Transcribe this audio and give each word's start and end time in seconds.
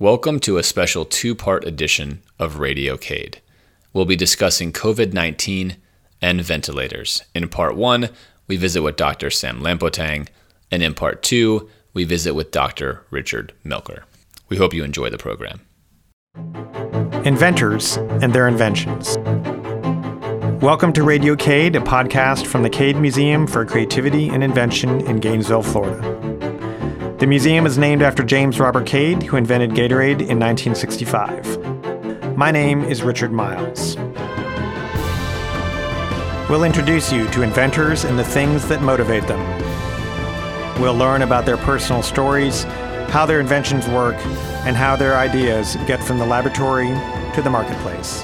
Welcome 0.00 0.38
to 0.40 0.58
a 0.58 0.62
special 0.62 1.04
two 1.04 1.34
part 1.34 1.64
edition 1.64 2.22
of 2.38 2.58
Radiocade. 2.58 3.38
We'll 3.92 4.04
be 4.04 4.14
discussing 4.14 4.70
COVID 4.70 5.12
19 5.12 5.76
and 6.22 6.40
ventilators. 6.40 7.24
In 7.34 7.48
part 7.48 7.74
one, 7.74 8.10
we 8.46 8.56
visit 8.56 8.82
with 8.82 8.94
Dr. 8.94 9.28
Sam 9.28 9.60
Lampotang, 9.60 10.28
and 10.70 10.84
in 10.84 10.94
part 10.94 11.24
two, 11.24 11.68
we 11.94 12.04
visit 12.04 12.34
with 12.34 12.52
Dr. 12.52 13.04
Richard 13.10 13.52
Melker. 13.64 14.04
We 14.48 14.56
hope 14.56 14.72
you 14.72 14.84
enjoy 14.84 15.10
the 15.10 15.18
program. 15.18 15.62
Inventors 17.24 17.96
and 17.96 18.32
their 18.32 18.46
inventions. 18.46 19.16
Welcome 20.62 20.92
to 20.92 21.00
Radiocade, 21.00 21.74
a 21.74 21.80
podcast 21.80 22.46
from 22.46 22.62
the 22.62 22.70
Cade 22.70 22.98
Museum 22.98 23.48
for 23.48 23.66
Creativity 23.66 24.28
and 24.28 24.44
Invention 24.44 25.00
in 25.08 25.16
Gainesville, 25.16 25.64
Florida. 25.64 26.27
The 27.18 27.26
museum 27.26 27.66
is 27.66 27.76
named 27.76 28.00
after 28.02 28.22
James 28.22 28.60
Robert 28.60 28.86
Cade, 28.86 29.24
who 29.24 29.36
invented 29.36 29.70
Gatorade 29.70 30.20
in 30.20 30.38
1965. 30.38 32.36
My 32.36 32.52
name 32.52 32.84
is 32.84 33.02
Richard 33.02 33.32
Miles. 33.32 33.96
We'll 36.48 36.62
introduce 36.62 37.10
you 37.10 37.26
to 37.30 37.42
inventors 37.42 38.04
and 38.04 38.16
the 38.16 38.22
things 38.22 38.68
that 38.68 38.82
motivate 38.82 39.26
them. 39.26 39.40
We'll 40.80 40.94
learn 40.94 41.22
about 41.22 41.44
their 41.44 41.56
personal 41.56 42.04
stories, 42.04 42.62
how 43.10 43.26
their 43.26 43.40
inventions 43.40 43.88
work, 43.88 44.14
and 44.64 44.76
how 44.76 44.94
their 44.94 45.16
ideas 45.16 45.74
get 45.88 46.00
from 46.00 46.18
the 46.18 46.26
laboratory 46.26 46.86
to 47.34 47.42
the 47.42 47.50
marketplace. 47.50 48.22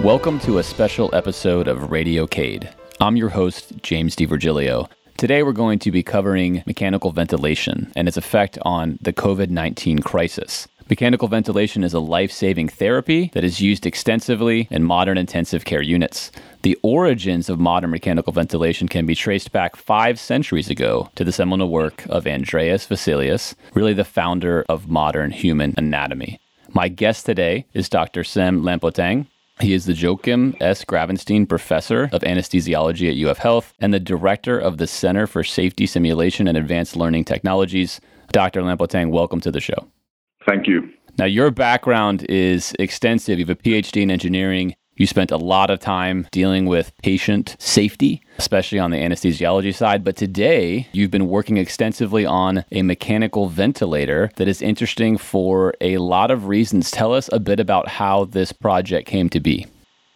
Welcome 0.00 0.38
to 0.40 0.58
a 0.58 0.62
special 0.62 1.12
episode 1.12 1.66
of 1.66 1.90
Radiocade. 1.90 2.72
I'm 2.98 3.16
your 3.16 3.28
host, 3.28 3.74
James 3.82 4.16
DiVirgilio. 4.16 4.88
Today, 5.18 5.42
we're 5.42 5.52
going 5.52 5.78
to 5.80 5.90
be 5.90 6.02
covering 6.02 6.62
mechanical 6.66 7.12
ventilation 7.12 7.92
and 7.94 8.08
its 8.08 8.16
effect 8.16 8.58
on 8.62 8.98
the 9.02 9.12
COVID 9.12 9.50
19 9.50 9.98
crisis. 9.98 10.66
Mechanical 10.88 11.28
ventilation 11.28 11.84
is 11.84 11.92
a 11.92 12.00
life 12.00 12.32
saving 12.32 12.68
therapy 12.68 13.30
that 13.34 13.44
is 13.44 13.60
used 13.60 13.84
extensively 13.84 14.66
in 14.70 14.82
modern 14.82 15.18
intensive 15.18 15.66
care 15.66 15.82
units. 15.82 16.32
The 16.62 16.78
origins 16.82 17.50
of 17.50 17.60
modern 17.60 17.90
mechanical 17.90 18.32
ventilation 18.32 18.88
can 18.88 19.04
be 19.04 19.14
traced 19.14 19.52
back 19.52 19.76
five 19.76 20.18
centuries 20.18 20.70
ago 20.70 21.10
to 21.16 21.24
the 21.24 21.32
seminal 21.32 21.68
work 21.68 22.06
of 22.06 22.26
Andreas 22.26 22.86
Vesalius, 22.86 23.54
really 23.74 23.94
the 23.94 24.04
founder 24.04 24.64
of 24.70 24.88
modern 24.88 25.32
human 25.32 25.74
anatomy. 25.76 26.40
My 26.70 26.88
guest 26.88 27.26
today 27.26 27.66
is 27.74 27.90
Dr. 27.90 28.24
Sam 28.24 28.62
Lampotang, 28.62 29.26
he 29.60 29.72
is 29.72 29.86
the 29.86 29.94
Joachim 29.94 30.54
S. 30.60 30.84
Gravenstein 30.84 31.48
Professor 31.48 32.10
of 32.12 32.22
Anesthesiology 32.22 33.10
at 33.10 33.30
UF 33.30 33.38
Health 33.38 33.72
and 33.78 33.94
the 33.94 34.00
Director 34.00 34.58
of 34.58 34.76
the 34.76 34.86
Center 34.86 35.26
for 35.26 35.42
Safety 35.42 35.86
Simulation 35.86 36.46
and 36.46 36.58
Advanced 36.58 36.96
Learning 36.96 37.24
Technologies. 37.24 38.00
Dr. 38.32 38.60
Lampotang, 38.60 39.10
welcome 39.10 39.40
to 39.40 39.50
the 39.50 39.60
show. 39.60 39.88
Thank 40.46 40.66
you. 40.66 40.90
Now, 41.18 41.24
your 41.24 41.50
background 41.50 42.26
is 42.28 42.74
extensive. 42.78 43.38
You 43.38 43.46
have 43.46 43.58
a 43.58 43.62
PhD 43.62 44.02
in 44.02 44.10
engineering. 44.10 44.74
You 44.96 45.06
spent 45.06 45.30
a 45.30 45.36
lot 45.36 45.68
of 45.68 45.78
time 45.78 46.26
dealing 46.30 46.64
with 46.64 46.92
patient 47.02 47.54
safety, 47.58 48.22
especially 48.38 48.78
on 48.78 48.90
the 48.90 48.96
anesthesiology 48.96 49.74
side. 49.74 50.02
But 50.02 50.16
today, 50.16 50.88
you've 50.92 51.10
been 51.10 51.28
working 51.28 51.58
extensively 51.58 52.24
on 52.24 52.64
a 52.72 52.80
mechanical 52.80 53.48
ventilator 53.48 54.30
that 54.36 54.48
is 54.48 54.62
interesting 54.62 55.18
for 55.18 55.74
a 55.82 55.98
lot 55.98 56.30
of 56.30 56.46
reasons. 56.46 56.90
Tell 56.90 57.12
us 57.12 57.28
a 57.30 57.38
bit 57.38 57.60
about 57.60 57.88
how 57.88 58.24
this 58.24 58.52
project 58.52 59.06
came 59.06 59.28
to 59.30 59.40
be. 59.40 59.66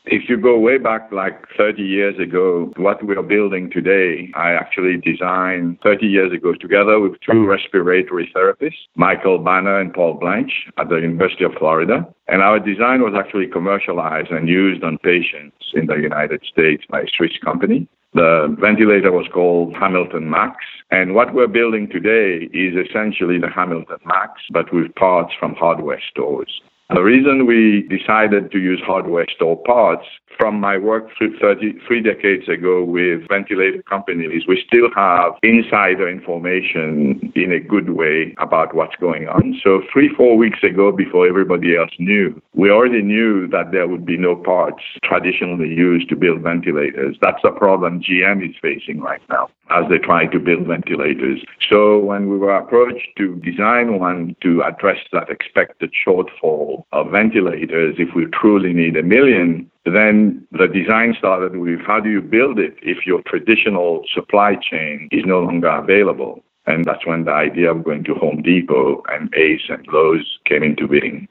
If 0.06 0.30
you 0.30 0.38
go 0.38 0.58
way 0.58 0.78
back 0.78 1.12
like 1.12 1.44
30 1.58 1.82
years 1.82 2.18
ago, 2.18 2.72
what 2.76 3.04
we 3.04 3.14
are 3.16 3.22
building 3.22 3.70
today, 3.70 4.30
I 4.34 4.52
actually 4.52 4.96
designed 4.96 5.78
30 5.82 6.06
years 6.06 6.32
ago 6.32 6.54
together 6.54 6.98
with 6.98 7.20
two 7.20 7.46
respiratory 7.46 8.32
therapists, 8.34 8.88
Michael 8.96 9.38
Banner 9.38 9.78
and 9.78 9.92
Paul 9.92 10.14
Blanch 10.14 10.52
at 10.78 10.88
the 10.88 10.96
University 10.96 11.44
of 11.44 11.52
Florida. 11.58 12.08
And 12.28 12.40
our 12.40 12.58
design 12.58 13.02
was 13.02 13.12
actually 13.14 13.46
commercialized 13.46 14.30
and 14.30 14.48
used 14.48 14.82
on 14.82 14.96
patients 14.98 15.56
in 15.74 15.86
the 15.86 15.96
United 15.96 16.42
States 16.50 16.84
by 16.88 17.02
a 17.02 17.06
Swiss 17.14 17.36
company. 17.44 17.86
The 18.14 18.56
ventilator 18.58 19.12
was 19.12 19.28
called 19.32 19.74
Hamilton 19.74 20.30
Max. 20.30 20.56
And 20.90 21.14
what 21.14 21.34
we're 21.34 21.46
building 21.46 21.88
today 21.88 22.48
is 22.52 22.74
essentially 22.74 23.38
the 23.38 23.50
Hamilton 23.50 23.98
Max, 24.04 24.40
but 24.50 24.72
with 24.72 24.94
parts 24.94 25.32
from 25.38 25.54
hardware 25.54 26.02
stores. 26.10 26.60
The 26.92 27.02
reason 27.02 27.46
we 27.46 27.86
decided 27.88 28.50
to 28.50 28.58
use 28.58 28.82
hardware 28.84 29.26
store 29.34 29.56
parts 29.62 30.04
from 30.40 30.58
my 30.58 30.78
work 30.78 31.10
three 31.18 32.00
decades 32.00 32.48
ago 32.48 32.82
with 32.82 33.28
ventilator 33.28 33.82
companies, 33.82 34.44
we 34.48 34.64
still 34.66 34.88
have 34.96 35.34
insider 35.42 36.08
information 36.08 37.30
in 37.34 37.52
a 37.52 37.60
good 37.60 37.90
way 37.90 38.34
about 38.38 38.74
what's 38.74 38.96
going 38.96 39.28
on. 39.28 39.60
So 39.62 39.82
three, 39.92 40.08
four 40.16 40.38
weeks 40.38 40.62
ago, 40.62 40.92
before 40.92 41.28
everybody 41.28 41.76
else 41.76 41.90
knew, 41.98 42.40
we 42.54 42.70
already 42.70 43.02
knew 43.02 43.48
that 43.48 43.70
there 43.70 43.86
would 43.86 44.06
be 44.06 44.16
no 44.16 44.34
parts 44.34 44.82
traditionally 45.04 45.68
used 45.68 46.08
to 46.08 46.16
build 46.16 46.40
ventilators. 46.40 47.18
That's 47.20 47.44
a 47.44 47.50
problem 47.50 48.00
GM 48.00 48.48
is 48.48 48.56
facing 48.62 49.00
right 49.00 49.20
now 49.28 49.50
as 49.68 49.84
they 49.90 49.98
try 49.98 50.26
to 50.26 50.38
build 50.40 50.66
ventilators. 50.66 51.44
So 51.68 51.98
when 51.98 52.30
we 52.30 52.38
were 52.38 52.56
approached 52.56 53.08
to 53.18 53.36
design 53.36 53.98
one 53.98 54.34
to 54.42 54.62
address 54.62 54.98
that 55.12 55.28
expected 55.28 55.92
shortfall 55.92 56.84
of 56.92 57.10
ventilators, 57.10 57.96
if 57.98 58.14
we 58.16 58.26
truly 58.32 58.72
need 58.72 58.96
a 58.96 59.02
million, 59.02 59.70
then 59.84 60.46
the 60.52 60.68
design 60.68 61.14
started 61.18 61.56
with 61.56 61.80
how 61.80 62.00
do 62.00 62.10
you 62.10 62.20
build 62.20 62.58
it 62.58 62.76
if 62.82 63.06
your 63.06 63.22
traditional 63.22 64.04
supply 64.12 64.56
chain 64.56 65.08
is 65.10 65.24
no 65.24 65.40
longer 65.40 65.68
available? 65.68 66.42
And 66.66 66.84
that's 66.84 67.06
when 67.06 67.24
the 67.24 67.32
idea 67.32 67.70
of 67.70 67.84
going 67.84 68.04
to 68.04 68.14
Home 68.14 68.42
Depot 68.42 69.02
and 69.08 69.32
Ace 69.34 69.62
and 69.68 69.86
Lowe's 69.88 70.38
came 70.44 70.62
into 70.62 70.86
being. 70.86 71.26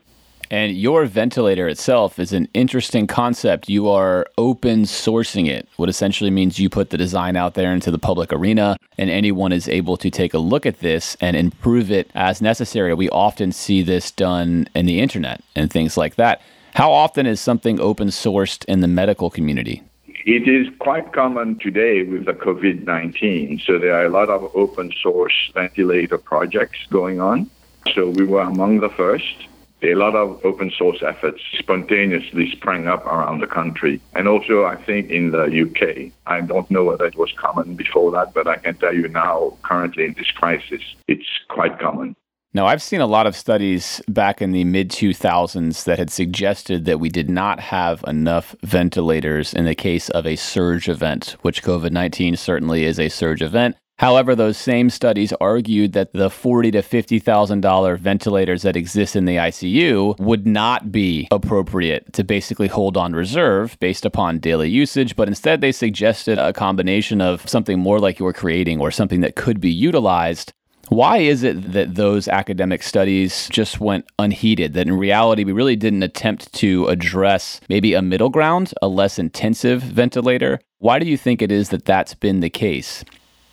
And 0.51 0.75
your 0.75 1.05
ventilator 1.05 1.67
itself 1.67 2.17
is 2.17 2.33
an 2.33 2.47
interesting 2.55 3.05
concept. 3.05 3.69
You 3.69 3.87
are 3.87 4.25
open 4.39 4.83
sourcing 4.83 5.47
it, 5.47 5.67
what 5.75 5.89
essentially 5.89 6.31
means 6.31 6.57
you 6.57 6.71
put 6.71 6.89
the 6.89 6.97
design 6.97 7.35
out 7.35 7.53
there 7.53 7.71
into 7.71 7.91
the 7.91 7.99
public 7.99 8.33
arena, 8.33 8.75
and 8.97 9.11
anyone 9.11 9.51
is 9.51 9.69
able 9.69 9.95
to 9.97 10.09
take 10.09 10.33
a 10.33 10.39
look 10.39 10.65
at 10.65 10.79
this 10.79 11.15
and 11.21 11.37
improve 11.37 11.91
it 11.91 12.09
as 12.15 12.41
necessary. 12.41 12.95
We 12.95 13.09
often 13.09 13.51
see 13.51 13.83
this 13.83 14.09
done 14.09 14.67
in 14.73 14.87
the 14.87 14.99
internet 14.99 15.43
and 15.55 15.71
things 15.71 15.97
like 15.97 16.15
that. 16.15 16.41
How 16.79 16.93
often 16.93 17.25
is 17.25 17.41
something 17.41 17.77
open 17.81 18.07
sourced 18.07 18.63
in 18.63 18.79
the 18.79 18.87
medical 18.87 19.29
community? 19.29 19.83
It 20.25 20.47
is 20.47 20.65
quite 20.79 21.11
common 21.11 21.59
today 21.59 22.03
with 22.03 22.23
the 22.23 22.31
COVID 22.31 22.85
19. 22.85 23.59
So 23.65 23.77
there 23.77 23.93
are 23.95 24.05
a 24.05 24.09
lot 24.09 24.29
of 24.29 24.49
open 24.55 24.93
source 25.03 25.51
ventilator 25.53 26.17
projects 26.17 26.79
going 26.89 27.19
on. 27.19 27.49
So 27.93 28.11
we 28.11 28.23
were 28.23 28.43
among 28.43 28.79
the 28.79 28.87
first 28.87 29.49
a 29.81 29.95
lot 29.95 30.15
of 30.15 30.39
open 30.45 30.71
source 30.71 31.03
efforts 31.03 31.41
spontaneously 31.57 32.49
sprang 32.51 32.87
up 32.87 33.05
around 33.05 33.41
the 33.41 33.47
country. 33.47 33.99
And 34.13 34.29
also, 34.29 34.63
I 34.65 34.77
think 34.77 35.09
in 35.09 35.31
the 35.31 35.47
UK, 35.63 36.13
I 36.27 36.39
don't 36.39 36.71
know 36.71 36.85
whether 36.85 37.05
it 37.05 37.17
was 37.17 37.33
common 37.33 37.75
before 37.75 38.11
that, 38.11 38.33
but 38.33 38.47
I 38.47 38.55
can 38.55 38.75
tell 38.75 38.93
you 38.93 39.09
now, 39.09 39.57
currently 39.63 40.05
in 40.05 40.13
this 40.13 40.31
crisis, 40.31 40.81
it's 41.09 41.29
quite 41.49 41.77
common. 41.77 42.15
Now, 42.51 42.65
I've 42.65 42.81
seen 42.81 42.99
a 42.99 43.05
lot 43.05 43.27
of 43.27 43.35
studies 43.35 44.01
back 44.07 44.41
in 44.41 44.51
the 44.51 44.63
mid 44.63 44.89
2000s 44.89 45.83
that 45.83 45.99
had 45.99 46.09
suggested 46.09 46.85
that 46.85 46.99
we 46.99 47.07
did 47.09 47.29
not 47.29 47.59
have 47.59 48.03
enough 48.07 48.55
ventilators 48.63 49.53
in 49.53 49.65
the 49.65 49.75
case 49.75 50.09
of 50.09 50.25
a 50.25 50.35
surge 50.35 50.89
event, 50.89 51.35
which 51.43 51.61
COVID 51.61 51.91
19 51.91 52.35
certainly 52.35 52.85
is 52.85 52.99
a 52.99 53.09
surge 53.09 53.43
event. 53.43 53.75
However, 53.99 54.33
those 54.33 54.57
same 54.57 54.89
studies 54.89 55.33
argued 55.41 55.91
that 55.91 56.13
the 56.13 56.29
forty 56.29 56.71
to 56.71 56.81
fifty 56.81 57.19
thousand 57.19 57.61
dollar 57.61 57.97
ventilators 57.97 58.61
that 58.61 58.77
exist 58.77 59.15
in 59.15 59.25
the 59.25 59.35
ICU 59.35 60.17
would 60.19 60.47
not 60.47 60.89
be 60.89 61.27
appropriate 61.31 62.13
to 62.13 62.23
basically 62.23 62.69
hold 62.69 62.95
on 62.95 63.13
reserve 63.13 63.77
based 63.79 64.05
upon 64.05 64.39
daily 64.39 64.69
usage, 64.69 65.17
but 65.17 65.27
instead 65.27 65.59
they 65.59 65.73
suggested 65.73 66.39
a 66.39 66.53
combination 66.53 67.19
of 67.19 67.47
something 67.47 67.77
more 67.77 67.99
like 67.99 68.19
you're 68.19 68.33
creating 68.33 68.79
or 68.79 68.89
something 68.89 69.19
that 69.19 69.35
could 69.35 69.59
be 69.59 69.71
utilized. 69.71 70.53
Why 70.89 71.17
is 71.17 71.43
it 71.43 71.73
that 71.73 71.93
those 71.93 72.27
academic 72.27 72.81
studies 72.81 73.47
just 73.49 73.79
went 73.79 74.05
unheeded? 74.17 74.73
That 74.73 74.87
in 74.87 74.97
reality, 74.97 75.43
we 75.43 75.51
really 75.51 75.75
didn't 75.75 76.01
attempt 76.01 76.51
to 76.55 76.87
address 76.87 77.61
maybe 77.69 77.93
a 77.93 78.01
middle 78.01 78.29
ground, 78.29 78.73
a 78.81 78.87
less 78.87 79.19
intensive 79.19 79.83
ventilator? 79.83 80.59
Why 80.79 80.97
do 80.97 81.05
you 81.05 81.15
think 81.15 81.43
it 81.43 81.51
is 81.51 81.69
that 81.69 81.85
that's 81.85 82.15
been 82.15 82.39
the 82.39 82.49
case? 82.49 83.05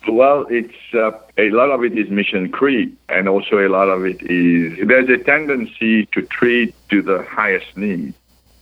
Well, 0.07 0.47
it's 0.49 0.73
uh, 0.95 1.11
a 1.37 1.51
lot 1.51 1.69
of 1.69 1.83
it 1.83 1.95
is 1.95 2.09
mission 2.09 2.49
creep, 2.49 2.97
and 3.07 3.29
also 3.29 3.59
a 3.59 3.69
lot 3.69 3.89
of 3.89 4.03
it 4.03 4.19
is 4.23 4.87
there's 4.87 5.09
a 5.09 5.23
tendency 5.23 6.07
to 6.07 6.23
treat 6.23 6.73
to 6.89 7.03
the 7.03 7.21
highest 7.29 7.77
need. 7.77 8.15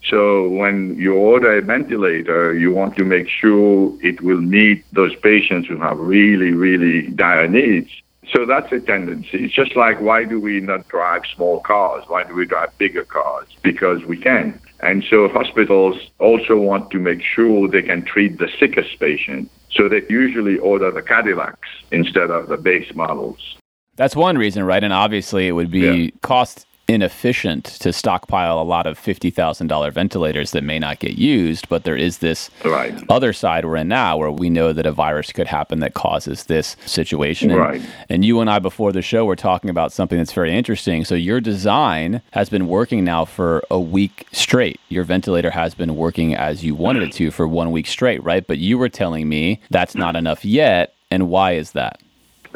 So 0.04 0.50
when 0.50 0.96
you 0.98 1.16
order 1.16 1.58
a 1.58 1.62
ventilator, 1.62 2.54
you 2.54 2.74
want 2.74 2.98
to 2.98 3.06
make 3.06 3.30
sure 3.30 3.98
it 4.04 4.22
will 4.22 4.42
meet 4.42 4.84
those 4.92 5.16
patients 5.16 5.70
who 5.70 5.78
have 5.78 5.98
really, 5.98 6.52
really 6.52 7.08
dire 7.12 7.48
needs. 7.48 7.90
So 8.34 8.46
that's 8.46 8.72
a 8.72 8.80
tendency. 8.80 9.46
It's 9.46 9.54
just 9.54 9.76
like 9.76 10.00
why 10.02 10.24
do 10.24 10.40
we 10.40 10.60
not 10.60 10.88
drive 10.88 11.24
small 11.36 11.60
cars? 11.60 12.04
Why 12.08 12.24
do 12.24 12.34
we 12.34 12.46
drive 12.46 12.76
bigger 12.78 13.04
cars? 13.04 13.48
Because 13.62 14.04
we 14.06 14.18
can. 14.18 14.60
And 14.82 15.04
so 15.10 15.28
hospitals 15.30 15.98
also 16.20 16.58
want 16.58 16.92
to 16.92 17.00
make 17.00 17.22
sure 17.22 17.68
they 17.68 17.82
can 17.82 18.04
treat 18.04 18.38
the 18.38 18.50
sickest 18.60 19.00
patient 19.00 19.50
So 19.72 19.90
they 19.90 20.04
usually 20.10 20.58
order 20.58 20.92
the 20.92 21.02
Cadillacs 21.02 21.70
instead 21.92 22.30
of 22.30 22.48
the 22.48 22.58
base 22.58 22.94
models. 22.96 23.58
That's 23.96 24.16
one 24.16 24.38
reason, 24.38 24.64
right? 24.64 24.84
And 24.84 24.94
obviously, 24.94 25.48
it 25.48 25.54
would 25.54 25.72
be 25.72 25.80
yeah. 25.80 26.10
cost 26.22 26.66
inefficient 26.88 27.66
to 27.66 27.92
stockpile 27.92 28.60
a 28.60 28.64
lot 28.64 28.86
of 28.86 29.00
$50,000 29.00 29.94
ventilators 29.94 30.52
that 30.52 30.64
may 30.64 30.78
not 30.78 31.00
get 31.00 31.18
used, 31.18 31.68
but 31.68 31.84
there 31.84 31.96
is 31.96 32.20
this 32.20 32.50
right. 32.64 33.04
other 33.10 33.34
side 33.34 33.66
we're 33.66 33.78
in 33.78 33.88
now 33.88 34.18
where 34.18 34.32
we 34.32 34.50
know 34.50 34.72
that 34.72 34.86
a 34.86 34.92
virus 34.92 35.32
could 35.32 35.48
happen 35.48 35.80
that 35.80 35.94
causes 35.94 36.46
this 36.46 36.76
situation. 36.86 37.52
And, 37.52 37.60
right. 37.60 37.82
and 38.10 38.24
you 38.24 38.40
and 38.40 38.50
I, 38.50 38.60
before 38.60 38.92
the 38.92 39.02
show, 39.02 39.26
were 39.26 39.36
talking 39.36 39.70
about 39.70 39.92
something 39.92 40.18
that's 40.18 40.34
very 40.34 40.56
interesting. 40.56 41.06
So, 41.06 41.16
your 41.16 41.42
design 41.42 42.22
has 42.32 42.50
been 42.50 42.68
working 42.68 43.04
now 43.04 43.26
for 43.26 43.64
a 43.72 43.80
week 43.80 44.28
straight. 44.32 44.80
Your 44.90 45.04
ventilator 45.04 45.50
has 45.50 45.74
been 45.74 45.96
working 45.96 46.36
as 46.36 46.64
you 46.64 46.76
wanted 46.76 47.04
it 47.04 47.14
to 47.14 47.32
for 47.32 47.48
one 47.48 47.72
week 47.72 47.88
straight, 47.88 48.24
right? 48.24 48.46
But 48.46 48.60
you 48.60 48.78
were 48.78 48.90
telling 48.90 49.28
me 49.28 49.62
that's 49.72 49.96
not 49.96 50.16
enough 50.16 50.46
yet. 50.46 50.94
And 51.12 51.30
why 51.30 51.54
is 51.54 51.72
that? 51.72 52.02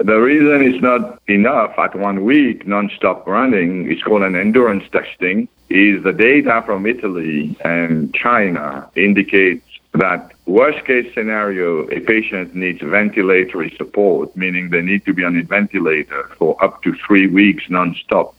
The 0.01 0.15
reason 0.15 0.61
it's 0.61 0.81
not 0.81 1.21
enough 1.27 1.77
at 1.77 1.93
one 1.93 2.23
week 2.23 2.65
non-stop 2.65 3.27
running, 3.27 3.91
it's 3.91 4.01
called 4.01 4.21
an 4.21 4.33
endurance 4.33 4.85
testing, 4.93 5.49
is 5.69 6.01
the 6.03 6.13
data 6.13 6.63
from 6.65 6.85
Italy 6.85 7.57
and 7.65 8.13
China 8.13 8.89
indicates 8.95 9.65
that 9.95 10.31
worst 10.45 10.85
case 10.85 11.13
scenario, 11.13 11.85
a 11.89 11.99
patient 11.99 12.55
needs 12.55 12.79
ventilatory 12.79 13.75
support, 13.75 14.33
meaning 14.37 14.69
they 14.69 14.81
need 14.81 15.03
to 15.03 15.13
be 15.13 15.25
on 15.25 15.35
a 15.35 15.43
ventilator 15.43 16.29
for 16.37 16.55
up 16.63 16.81
to 16.83 16.95
three 17.05 17.27
weeks 17.27 17.69
non-stop. 17.69 18.33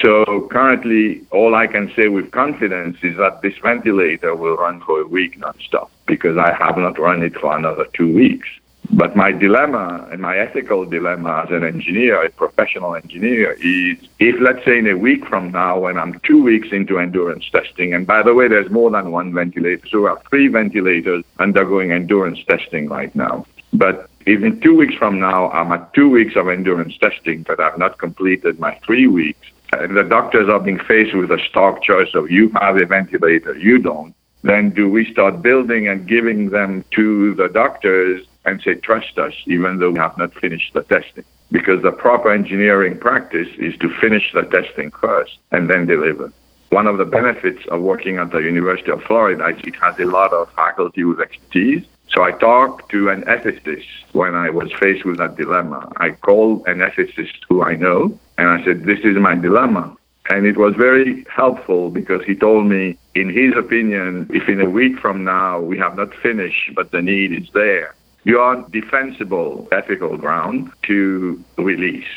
So 0.00 0.46
currently, 0.48 1.22
all 1.32 1.56
I 1.56 1.66
can 1.66 1.92
say 1.96 2.06
with 2.06 2.30
confidence 2.30 2.98
is 3.02 3.16
that 3.16 3.42
this 3.42 3.58
ventilator 3.58 4.36
will 4.36 4.56
run 4.56 4.80
for 4.82 5.00
a 5.00 5.06
week 5.08 5.36
non-stop 5.40 5.90
because 6.06 6.38
I 6.38 6.52
have 6.54 6.78
not 6.78 7.00
run 7.00 7.24
it 7.24 7.34
for 7.34 7.56
another 7.56 7.86
two 7.94 8.14
weeks. 8.14 8.46
But 8.92 9.14
my 9.14 9.30
dilemma 9.30 10.08
and 10.10 10.20
my 10.20 10.36
ethical 10.36 10.84
dilemma 10.84 11.44
as 11.44 11.50
an 11.50 11.64
engineer, 11.64 12.24
a 12.24 12.30
professional 12.30 12.96
engineer, 12.96 13.52
is 13.60 13.98
if, 14.18 14.40
let's 14.40 14.64
say, 14.64 14.78
in 14.78 14.88
a 14.88 14.96
week 14.96 15.26
from 15.26 15.52
now, 15.52 15.78
when 15.78 15.96
I'm 15.98 16.18
two 16.20 16.42
weeks 16.42 16.68
into 16.72 16.98
endurance 16.98 17.48
testing, 17.50 17.94
and 17.94 18.06
by 18.06 18.22
the 18.22 18.34
way, 18.34 18.48
there's 18.48 18.70
more 18.70 18.90
than 18.90 19.12
one 19.12 19.32
ventilator, 19.32 19.86
so 19.88 20.00
we 20.02 20.08
have 20.08 20.22
three 20.28 20.48
ventilators 20.48 21.24
undergoing 21.38 21.92
endurance 21.92 22.40
testing 22.48 22.88
right 22.88 23.14
now. 23.14 23.46
But 23.72 24.10
if 24.26 24.42
in 24.42 24.60
two 24.60 24.76
weeks 24.76 24.94
from 24.94 25.20
now, 25.20 25.50
I'm 25.50 25.70
at 25.72 25.94
two 25.94 26.10
weeks 26.10 26.34
of 26.34 26.48
endurance 26.48 26.96
testing, 26.98 27.44
but 27.44 27.60
I've 27.60 27.78
not 27.78 27.98
completed 27.98 28.58
my 28.58 28.78
three 28.84 29.06
weeks, 29.06 29.46
and 29.72 29.96
the 29.96 30.02
doctors 30.02 30.48
are 30.48 30.58
being 30.60 30.80
faced 30.80 31.14
with 31.14 31.30
a 31.30 31.38
stark 31.48 31.82
choice 31.82 32.12
of 32.14 32.30
you 32.30 32.50
have 32.60 32.76
a 32.76 32.86
ventilator, 32.86 33.56
you 33.56 33.78
don't, 33.78 34.14
then 34.42 34.70
do 34.70 34.88
we 34.88 35.10
start 35.12 35.42
building 35.42 35.88
and 35.88 36.08
giving 36.08 36.50
them 36.50 36.84
to 36.92 37.34
the 37.34 37.48
doctors 37.48 38.26
and 38.44 38.60
say, 38.62 38.74
trust 38.74 39.18
us, 39.18 39.34
even 39.46 39.78
though 39.78 39.90
we 39.90 39.98
have 39.98 40.16
not 40.18 40.34
finished 40.34 40.72
the 40.74 40.82
testing. 40.82 41.24
Because 41.52 41.82
the 41.82 41.92
proper 41.92 42.32
engineering 42.32 42.98
practice 42.98 43.48
is 43.58 43.76
to 43.78 43.88
finish 44.00 44.32
the 44.32 44.42
testing 44.42 44.90
first 44.92 45.38
and 45.50 45.68
then 45.68 45.86
deliver. 45.86 46.32
One 46.70 46.86
of 46.86 46.98
the 46.98 47.04
benefits 47.04 47.66
of 47.66 47.80
working 47.80 48.18
at 48.18 48.30
the 48.30 48.38
University 48.38 48.92
of 48.92 49.02
Florida 49.02 49.48
is 49.48 49.60
it 49.64 49.74
has 49.76 49.98
a 49.98 50.04
lot 50.04 50.32
of 50.32 50.52
faculty 50.52 51.02
with 51.02 51.20
expertise. 51.20 51.84
So 52.08 52.22
I 52.22 52.30
talked 52.32 52.90
to 52.90 53.08
an 53.10 53.22
ethicist 53.22 53.86
when 54.12 54.34
I 54.34 54.50
was 54.50 54.72
faced 54.72 55.04
with 55.04 55.18
that 55.18 55.36
dilemma. 55.36 55.92
I 55.96 56.10
called 56.10 56.66
an 56.66 56.78
ethicist 56.78 57.38
who 57.48 57.62
I 57.62 57.74
know 57.74 58.18
and 58.38 58.48
I 58.48 58.64
said, 58.64 58.84
This 58.84 59.00
is 59.00 59.16
my 59.16 59.34
dilemma. 59.34 59.96
And 60.28 60.46
it 60.46 60.56
was 60.56 60.74
very 60.76 61.24
helpful 61.28 61.90
because 61.90 62.22
he 62.24 62.36
told 62.36 62.66
me, 62.66 62.96
in 63.16 63.28
his 63.30 63.56
opinion, 63.56 64.30
if 64.32 64.48
in 64.48 64.60
a 64.60 64.70
week 64.70 64.96
from 64.98 65.24
now 65.24 65.60
we 65.60 65.76
have 65.78 65.96
not 65.96 66.14
finished, 66.14 66.72
but 66.76 66.92
the 66.92 67.02
need 67.02 67.32
is 67.32 67.48
there, 67.52 67.96
you're 68.24 68.42
on 68.42 68.70
defensible 68.70 69.68
ethical 69.72 70.16
ground 70.16 70.70
to 70.84 71.42
release, 71.56 72.08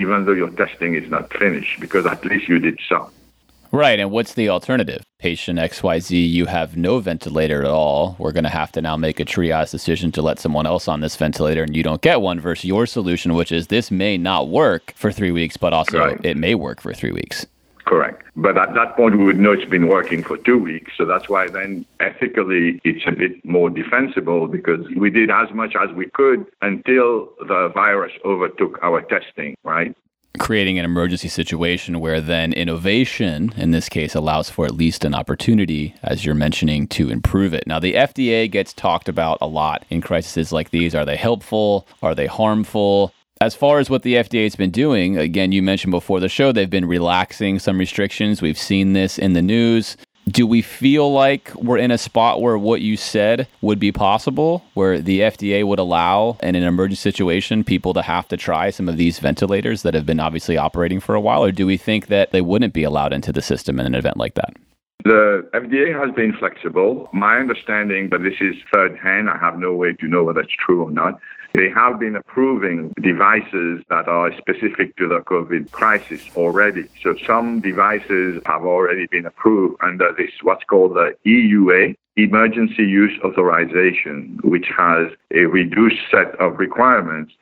even 0.00 0.24
though 0.24 0.32
your 0.32 0.50
testing 0.50 0.94
is 0.94 1.08
not 1.10 1.32
finished, 1.32 1.80
because 1.80 2.06
at 2.06 2.24
least 2.24 2.48
you 2.48 2.58
did 2.58 2.78
some. 2.88 3.10
Right. 3.72 3.98
And 3.98 4.10
what's 4.10 4.34
the 4.34 4.48
alternative? 4.48 5.02
Patient 5.18 5.58
XYZ, 5.58 6.30
you 6.30 6.46
have 6.46 6.76
no 6.76 6.98
ventilator 7.00 7.64
at 7.64 7.70
all. 7.70 8.16
We're 8.18 8.32
going 8.32 8.44
to 8.44 8.50
have 8.50 8.70
to 8.72 8.80
now 8.80 8.96
make 8.96 9.18
a 9.18 9.24
triage 9.24 9.70
decision 9.70 10.12
to 10.12 10.22
let 10.22 10.38
someone 10.38 10.66
else 10.66 10.88
on 10.88 11.00
this 11.00 11.16
ventilator, 11.16 11.62
and 11.62 11.74
you 11.76 11.82
don't 11.82 12.00
get 12.00 12.20
one, 12.20 12.38
versus 12.38 12.64
your 12.64 12.86
solution, 12.86 13.34
which 13.34 13.52
is 13.52 13.66
this 13.66 13.90
may 13.90 14.16
not 14.18 14.48
work 14.48 14.92
for 14.96 15.10
three 15.10 15.30
weeks, 15.30 15.56
but 15.56 15.72
also 15.72 15.98
right. 15.98 16.24
it 16.24 16.36
may 16.36 16.54
work 16.54 16.80
for 16.80 16.94
three 16.94 17.12
weeks. 17.12 17.46
Correct. 17.86 18.24
But 18.34 18.58
at 18.58 18.74
that 18.74 18.96
point, 18.96 19.16
we 19.16 19.24
would 19.24 19.38
know 19.38 19.52
it's 19.52 19.64
been 19.64 19.86
working 19.86 20.24
for 20.24 20.36
two 20.36 20.58
weeks. 20.58 20.92
So 20.98 21.04
that's 21.04 21.28
why 21.28 21.46
then 21.46 21.86
ethically 22.00 22.80
it's 22.82 23.04
a 23.06 23.12
bit 23.12 23.44
more 23.44 23.70
defensible 23.70 24.48
because 24.48 24.84
we 24.96 25.08
did 25.08 25.30
as 25.30 25.52
much 25.52 25.74
as 25.76 25.94
we 25.94 26.10
could 26.10 26.46
until 26.62 27.30
the 27.38 27.70
virus 27.72 28.12
overtook 28.24 28.80
our 28.82 29.02
testing, 29.02 29.54
right? 29.62 29.96
Creating 30.38 30.78
an 30.78 30.84
emergency 30.84 31.28
situation 31.28 32.00
where 32.00 32.20
then 32.20 32.52
innovation, 32.52 33.54
in 33.56 33.70
this 33.70 33.88
case, 33.88 34.14
allows 34.14 34.50
for 34.50 34.66
at 34.66 34.74
least 34.74 35.04
an 35.04 35.14
opportunity, 35.14 35.94
as 36.02 36.26
you're 36.26 36.34
mentioning, 36.34 36.88
to 36.88 37.08
improve 37.08 37.54
it. 37.54 37.66
Now, 37.66 37.78
the 37.78 37.94
FDA 37.94 38.50
gets 38.50 38.74
talked 38.74 39.08
about 39.08 39.38
a 39.40 39.46
lot 39.46 39.86
in 39.88 40.02
crises 40.02 40.52
like 40.52 40.70
these. 40.70 40.94
Are 40.94 41.06
they 41.06 41.16
helpful? 41.16 41.86
Are 42.02 42.14
they 42.14 42.26
harmful? 42.26 43.14
As 43.40 43.54
far 43.54 43.78
as 43.78 43.90
what 43.90 44.02
the 44.02 44.14
FDA 44.14 44.44
has 44.44 44.56
been 44.56 44.70
doing, 44.70 45.18
again, 45.18 45.52
you 45.52 45.62
mentioned 45.62 45.90
before 45.90 46.20
the 46.20 46.28
show, 46.28 46.52
they've 46.52 46.70
been 46.70 46.86
relaxing 46.86 47.58
some 47.58 47.78
restrictions. 47.78 48.40
We've 48.40 48.58
seen 48.58 48.94
this 48.94 49.18
in 49.18 49.34
the 49.34 49.42
news. 49.42 49.96
Do 50.28 50.46
we 50.46 50.62
feel 50.62 51.12
like 51.12 51.54
we're 51.54 51.78
in 51.78 51.90
a 51.90 51.98
spot 51.98 52.40
where 52.40 52.58
what 52.58 52.80
you 52.80 52.96
said 52.96 53.46
would 53.60 53.78
be 53.78 53.92
possible, 53.92 54.64
where 54.74 55.00
the 55.00 55.20
FDA 55.20 55.64
would 55.64 55.78
allow, 55.78 56.36
in 56.42 56.56
an 56.56 56.64
emergency 56.64 57.00
situation, 57.00 57.62
people 57.62 57.94
to 57.94 58.02
have 58.02 58.26
to 58.28 58.36
try 58.36 58.70
some 58.70 58.88
of 58.88 58.96
these 58.96 59.20
ventilators 59.20 59.82
that 59.82 59.94
have 59.94 60.06
been 60.06 60.18
obviously 60.18 60.56
operating 60.56 60.98
for 60.98 61.14
a 61.14 61.20
while? 61.20 61.44
Or 61.44 61.52
do 61.52 61.66
we 61.66 61.76
think 61.76 62.06
that 62.06 62.32
they 62.32 62.40
wouldn't 62.40 62.72
be 62.72 62.82
allowed 62.82 63.12
into 63.12 63.32
the 63.32 63.42
system 63.42 63.78
in 63.78 63.86
an 63.86 63.94
event 63.94 64.16
like 64.16 64.34
that? 64.34 64.54
The 65.04 65.48
FDA 65.54 65.96
has 65.96 66.12
been 66.16 66.32
flexible. 66.32 67.08
My 67.12 67.36
understanding, 67.36 68.08
but 68.08 68.24
this 68.24 68.34
is 68.40 68.56
third 68.74 68.98
hand, 68.98 69.30
I 69.30 69.38
have 69.38 69.56
no 69.58 69.74
way 69.74 69.92
to 69.92 70.08
know 70.08 70.24
whether 70.24 70.40
it's 70.40 70.56
true 70.58 70.82
or 70.82 70.90
not, 70.90 71.20
they 71.56 71.70
have 71.70 71.98
been 71.98 72.16
approving 72.16 72.92
devices 73.00 73.82
that 73.88 74.08
are 74.08 74.30
specific 74.36 74.94
to 74.96 75.08
the 75.08 75.20
COVID 75.20 75.70
crisis 75.70 76.22
already. 76.36 76.84
So 77.02 77.16
some 77.26 77.60
devices 77.60 78.42
have 78.44 78.66
already 78.66 79.06
been 79.06 79.24
approved 79.24 79.76
under 79.82 80.12
this, 80.12 80.30
what's 80.42 80.64
called 80.64 80.94
the 80.94 81.16
EUA, 81.24 81.96
Emergency 82.16 82.82
Use 82.82 83.18
Authorization, 83.24 84.38
which 84.44 84.66
has 84.76 85.08
a 85.32 85.46
reduced 85.46 86.02
set 86.10 86.38
of 86.40 86.58
requirements. 86.58 87.32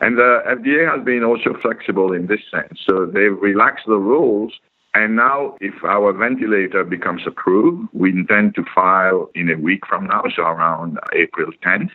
And 0.00 0.18
the 0.18 0.42
FDA 0.46 0.88
has 0.88 1.04
been 1.04 1.24
also 1.24 1.54
flexible 1.60 2.12
in 2.12 2.28
this 2.28 2.40
sense. 2.52 2.78
So 2.86 3.06
they've 3.06 3.36
relaxed 3.40 3.86
the 3.86 3.98
rules. 3.98 4.52
And 4.94 5.16
now, 5.16 5.56
if 5.60 5.82
our 5.82 6.12
ventilator 6.12 6.84
becomes 6.84 7.22
approved, 7.26 7.88
we 7.92 8.10
intend 8.10 8.54
to 8.54 8.64
file 8.72 9.30
in 9.34 9.50
a 9.50 9.56
week 9.56 9.84
from 9.84 10.06
now, 10.06 10.22
so 10.36 10.42
around 10.42 11.00
April 11.12 11.50
10th. 11.64 11.90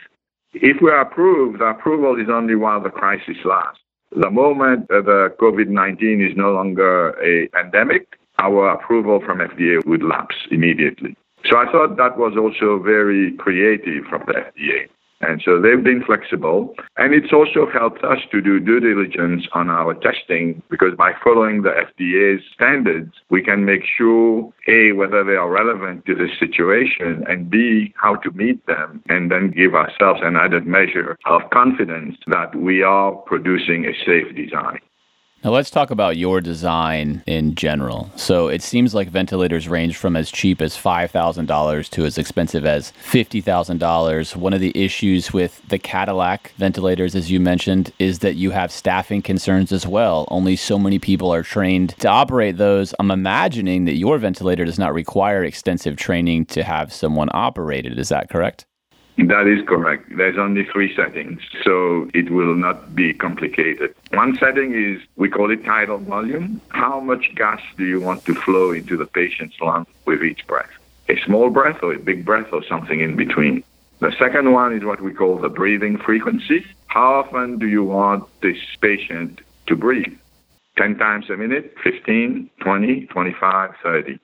If 0.53 0.81
we're 0.81 0.99
approved, 0.99 1.59
the 1.59 1.65
approval 1.65 2.19
is 2.19 2.27
only 2.29 2.55
while 2.55 2.81
the 2.81 2.89
crisis 2.89 3.37
lasts. 3.45 3.81
The 4.15 4.31
moment 4.31 4.89
uh, 4.89 5.01
the 5.01 5.35
COVID 5.39 5.67
19 5.67 6.21
is 6.21 6.35
no 6.35 6.51
longer 6.51 7.11
a 7.23 7.47
pandemic, 7.49 8.17
our 8.39 8.69
approval 8.69 9.21
from 9.23 9.39
FDA 9.39 9.85
would 9.85 10.01
lapse 10.01 10.35
immediately. 10.49 11.15
So 11.45 11.57
I 11.57 11.71
thought 11.71 11.97
that 11.97 12.17
was 12.17 12.33
also 12.35 12.81
very 12.81 13.33
creative 13.33 14.05
from 14.05 14.23
the 14.25 14.33
FDA. 14.33 14.87
And 15.21 15.41
so 15.43 15.61
they've 15.61 15.83
been 15.83 16.03
flexible. 16.03 16.75
And 16.97 17.13
it's 17.13 17.33
also 17.33 17.69
helped 17.71 18.03
us 18.03 18.19
to 18.31 18.41
do 18.41 18.59
due 18.59 18.79
diligence 18.79 19.47
on 19.53 19.69
our 19.69 19.93
testing 19.93 20.61
because 20.69 20.95
by 20.97 21.11
following 21.23 21.61
the 21.61 21.71
FDA's 21.71 22.43
standards, 22.53 23.13
we 23.29 23.41
can 23.41 23.65
make 23.65 23.83
sure 23.97 24.51
A, 24.67 24.93
whether 24.93 25.23
they 25.23 25.35
are 25.35 25.49
relevant 25.49 26.05
to 26.05 26.15
this 26.15 26.31
situation, 26.39 27.23
and 27.27 27.49
B, 27.49 27.93
how 27.97 28.15
to 28.15 28.31
meet 28.31 28.65
them, 28.65 29.03
and 29.09 29.29
then 29.31 29.51
give 29.51 29.75
ourselves 29.75 30.21
an 30.23 30.35
added 30.35 30.65
measure 30.65 31.17
of 31.25 31.41
confidence 31.51 32.17
that 32.27 32.55
we 32.55 32.81
are 32.81 33.11
producing 33.11 33.85
a 33.85 33.93
safe 34.05 34.33
design. 34.35 34.79
Now, 35.41 35.51
let's 35.51 35.69
talk 35.69 35.89
about 35.89 36.17
your 36.17 36.41
design 36.41 37.23
in 37.25 37.55
general. 37.55 38.11
So, 38.17 38.49
it 38.49 38.61
seems 38.61 38.93
like 38.93 39.07
ventilators 39.07 39.69
range 39.69 39.95
from 39.95 40.17
as 40.17 40.29
cheap 40.29 40.61
as 40.61 40.75
$5,000 40.75 41.89
to 41.91 42.05
as 42.05 42.17
expensive 42.17 42.65
as 42.65 42.91
$50,000. 43.05 44.35
One 44.35 44.53
of 44.53 44.59
the 44.59 44.73
issues 44.75 45.31
with 45.31 45.61
the 45.69 45.79
Cadillac 45.79 46.51
ventilators, 46.57 47.15
as 47.15 47.31
you 47.31 47.39
mentioned, 47.39 47.93
is 47.99 48.19
that 48.19 48.35
you 48.35 48.51
have 48.51 48.69
staffing 48.69 49.21
concerns 49.21 49.71
as 49.71 49.87
well. 49.87 50.27
Only 50.29 50.57
so 50.57 50.77
many 50.77 50.99
people 50.99 51.33
are 51.33 51.43
trained 51.43 51.95
to 51.99 52.09
operate 52.09 52.57
those. 52.57 52.93
I'm 52.99 53.09
imagining 53.09 53.85
that 53.85 53.95
your 53.95 54.17
ventilator 54.17 54.65
does 54.65 54.77
not 54.77 54.93
require 54.93 55.45
extensive 55.45 55.95
training 55.95 56.47
to 56.47 56.63
have 56.63 56.91
someone 56.91 57.29
operate 57.31 57.85
it. 57.85 57.97
Is 57.97 58.09
that 58.09 58.29
correct? 58.29 58.65
That 59.27 59.47
is 59.47 59.67
correct. 59.67 60.15
There's 60.15 60.37
only 60.37 60.63
three 60.65 60.95
settings, 60.95 61.41
so 61.63 62.09
it 62.13 62.31
will 62.31 62.55
not 62.55 62.95
be 62.95 63.13
complicated. 63.13 63.93
One 64.11 64.37
setting 64.37 64.73
is 64.73 65.01
we 65.17 65.29
call 65.29 65.51
it 65.51 65.65
tidal 65.65 65.97
volume. 65.97 66.61
How 66.69 67.01
much 67.01 67.35
gas 67.35 67.61
do 67.77 67.85
you 67.85 67.99
want 67.99 68.23
to 68.25 68.33
flow 68.33 68.71
into 68.71 68.95
the 68.95 69.05
patient's 69.05 69.59
lung 69.59 69.85
with 70.05 70.23
each 70.23 70.47
breath? 70.47 70.71
A 71.09 71.19
small 71.25 71.49
breath 71.49 71.83
or 71.83 71.93
a 71.93 71.99
big 71.99 72.23
breath 72.23 72.47
or 72.53 72.63
something 72.63 73.01
in 73.01 73.17
between? 73.17 73.63
The 73.99 74.13
second 74.17 74.53
one 74.53 74.73
is 74.73 74.85
what 74.85 75.01
we 75.01 75.13
call 75.13 75.37
the 75.37 75.49
breathing 75.49 75.97
frequency. 75.97 76.65
How 76.87 77.15
often 77.15 77.59
do 77.59 77.67
you 77.67 77.83
want 77.83 78.23
this 78.41 78.57
patient 78.79 79.41
to 79.67 79.75
breathe? 79.75 80.17
10 80.77 80.97
times 80.97 81.29
a 81.29 81.35
minute, 81.35 81.75
15, 81.83 82.49
20, 82.61 83.05
25, 83.07 83.71
30. 83.83 84.19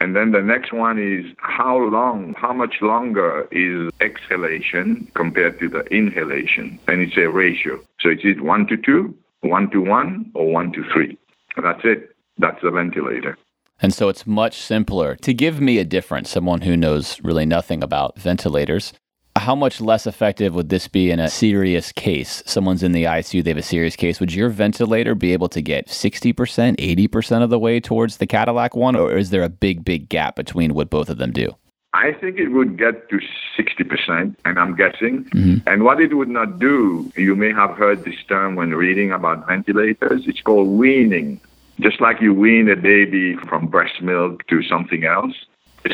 And 0.00 0.14
then 0.14 0.32
the 0.32 0.42
next 0.42 0.72
one 0.72 0.98
is 0.98 1.24
how 1.38 1.78
long, 1.78 2.34
how 2.36 2.52
much 2.52 2.76
longer 2.82 3.48
is 3.52 3.90
exhalation 4.00 5.10
compared 5.14 5.58
to 5.60 5.68
the 5.68 5.84
inhalation? 5.86 6.78
And 6.88 7.00
it's 7.00 7.16
a 7.16 7.28
ratio. 7.28 7.80
So 8.00 8.10
is 8.10 8.18
it 8.24 8.42
one 8.42 8.66
to 8.66 8.76
two, 8.76 9.16
one 9.40 9.70
to 9.70 9.80
one, 9.80 10.30
or 10.34 10.52
one 10.52 10.72
to 10.72 10.84
three? 10.92 11.16
That's 11.62 11.80
it. 11.84 12.14
That's 12.38 12.60
the 12.62 12.70
ventilator. 12.70 13.38
And 13.80 13.92
so 13.92 14.08
it's 14.08 14.26
much 14.26 14.58
simpler. 14.58 15.16
To 15.16 15.34
give 15.34 15.60
me 15.60 15.78
a 15.78 15.84
difference, 15.84 16.30
someone 16.30 16.62
who 16.62 16.76
knows 16.76 17.20
really 17.22 17.46
nothing 17.46 17.82
about 17.82 18.18
ventilators, 18.18 18.92
how 19.36 19.54
much 19.54 19.80
less 19.80 20.06
effective 20.06 20.54
would 20.54 20.68
this 20.68 20.88
be 20.88 21.10
in 21.10 21.18
a 21.18 21.28
serious 21.28 21.92
case? 21.92 22.42
Someone's 22.46 22.82
in 22.82 22.92
the 22.92 23.04
ICU, 23.04 23.42
they 23.42 23.50
have 23.50 23.58
a 23.58 23.62
serious 23.62 23.96
case. 23.96 24.20
Would 24.20 24.32
your 24.32 24.48
ventilator 24.48 25.14
be 25.14 25.32
able 25.32 25.48
to 25.48 25.60
get 25.60 25.88
60%, 25.88 26.34
80% 26.76 27.42
of 27.42 27.50
the 27.50 27.58
way 27.58 27.80
towards 27.80 28.18
the 28.18 28.26
Cadillac 28.26 28.76
one? 28.76 28.96
Or 28.96 29.16
is 29.16 29.30
there 29.30 29.42
a 29.42 29.48
big, 29.48 29.84
big 29.84 30.08
gap 30.08 30.36
between 30.36 30.74
what 30.74 30.90
both 30.90 31.08
of 31.08 31.18
them 31.18 31.32
do? 31.32 31.54
I 31.94 32.12
think 32.12 32.38
it 32.38 32.48
would 32.48 32.76
get 32.76 33.08
to 33.10 33.20
60%, 33.56 34.34
and 34.44 34.58
I'm 34.58 34.74
guessing. 34.74 35.24
Mm-hmm. 35.26 35.68
And 35.68 35.84
what 35.84 36.00
it 36.00 36.14
would 36.14 36.28
not 36.28 36.58
do, 36.58 37.10
you 37.16 37.36
may 37.36 37.52
have 37.52 37.76
heard 37.76 38.04
this 38.04 38.16
term 38.28 38.56
when 38.56 38.70
reading 38.70 39.12
about 39.12 39.46
ventilators, 39.46 40.22
it's 40.26 40.40
called 40.40 40.68
weaning. 40.68 41.40
Just 41.80 42.00
like 42.00 42.20
you 42.20 42.34
wean 42.34 42.68
a 42.68 42.76
baby 42.76 43.36
from 43.48 43.66
breast 43.66 44.00
milk 44.00 44.46
to 44.48 44.62
something 44.62 45.04
else, 45.04 45.34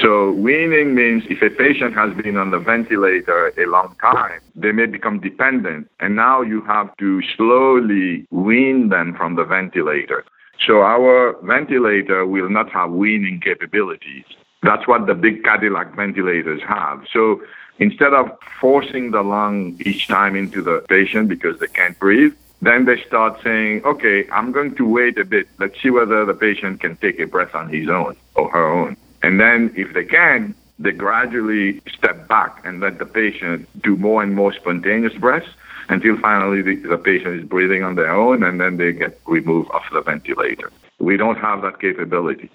so 0.00 0.30
weaning 0.32 0.94
means 0.94 1.24
if 1.28 1.42
a 1.42 1.50
patient 1.50 1.94
has 1.94 2.14
been 2.14 2.36
on 2.36 2.50
the 2.50 2.58
ventilator 2.58 3.52
a 3.58 3.66
long 3.66 3.96
time, 4.00 4.40
they 4.54 4.70
may 4.70 4.86
become 4.86 5.18
dependent, 5.18 5.90
and 5.98 6.14
now 6.14 6.42
you 6.42 6.62
have 6.62 6.96
to 6.98 7.20
slowly 7.36 8.26
wean 8.30 8.88
them 8.88 9.16
from 9.16 9.34
the 9.34 9.44
ventilator. 9.44 10.24
So 10.64 10.82
our 10.82 11.36
ventilator 11.42 12.24
will 12.24 12.50
not 12.50 12.70
have 12.70 12.90
weaning 12.90 13.40
capabilities. 13.40 14.24
That's 14.62 14.86
what 14.86 15.06
the 15.06 15.14
big 15.14 15.42
Cadillac 15.42 15.96
ventilators 15.96 16.60
have. 16.68 17.04
So 17.12 17.42
instead 17.78 18.12
of 18.12 18.30
forcing 18.60 19.10
the 19.10 19.22
lung 19.22 19.76
each 19.84 20.06
time 20.06 20.36
into 20.36 20.62
the 20.62 20.84
patient 20.88 21.28
because 21.28 21.58
they 21.58 21.66
can't 21.66 21.98
breathe, 21.98 22.34
then 22.62 22.84
they 22.84 23.02
start 23.06 23.40
saying, 23.42 23.82
okay, 23.84 24.28
I'm 24.30 24.52
going 24.52 24.74
to 24.76 24.86
wait 24.86 25.18
a 25.18 25.24
bit. 25.24 25.48
Let's 25.58 25.80
see 25.82 25.90
whether 25.90 26.26
the 26.26 26.34
patient 26.34 26.80
can 26.80 26.96
take 26.96 27.18
a 27.18 27.26
breath 27.26 27.54
on 27.54 27.70
his 27.70 27.88
own 27.88 28.16
or 28.34 28.50
her 28.50 28.66
own. 28.66 28.96
And 29.22 29.40
then 29.40 29.72
if 29.76 29.92
they 29.94 30.04
can, 30.04 30.54
they 30.78 30.92
gradually 30.92 31.82
step 31.92 32.26
back 32.26 32.62
and 32.64 32.80
let 32.80 32.98
the 32.98 33.06
patient 33.06 33.68
do 33.82 33.96
more 33.96 34.22
and 34.22 34.34
more 34.34 34.52
spontaneous 34.52 35.14
breaths 35.14 35.48
until 35.90 36.16
finally 36.18 36.62
the, 36.62 36.76
the, 36.76 36.96
patient 36.96 37.40
is 37.40 37.44
breathing 37.44 37.82
on 37.82 37.96
their 37.96 38.10
own 38.10 38.42
and 38.42 38.60
then 38.60 38.78
they 38.78 38.92
get 38.92 39.20
removed 39.26 39.70
off 39.72 39.84
the 39.92 40.00
ventilator. 40.00 40.72
We 40.98 41.16
don't 41.16 41.36
have 41.36 41.62
that 41.62 41.80
capability. 41.80 42.50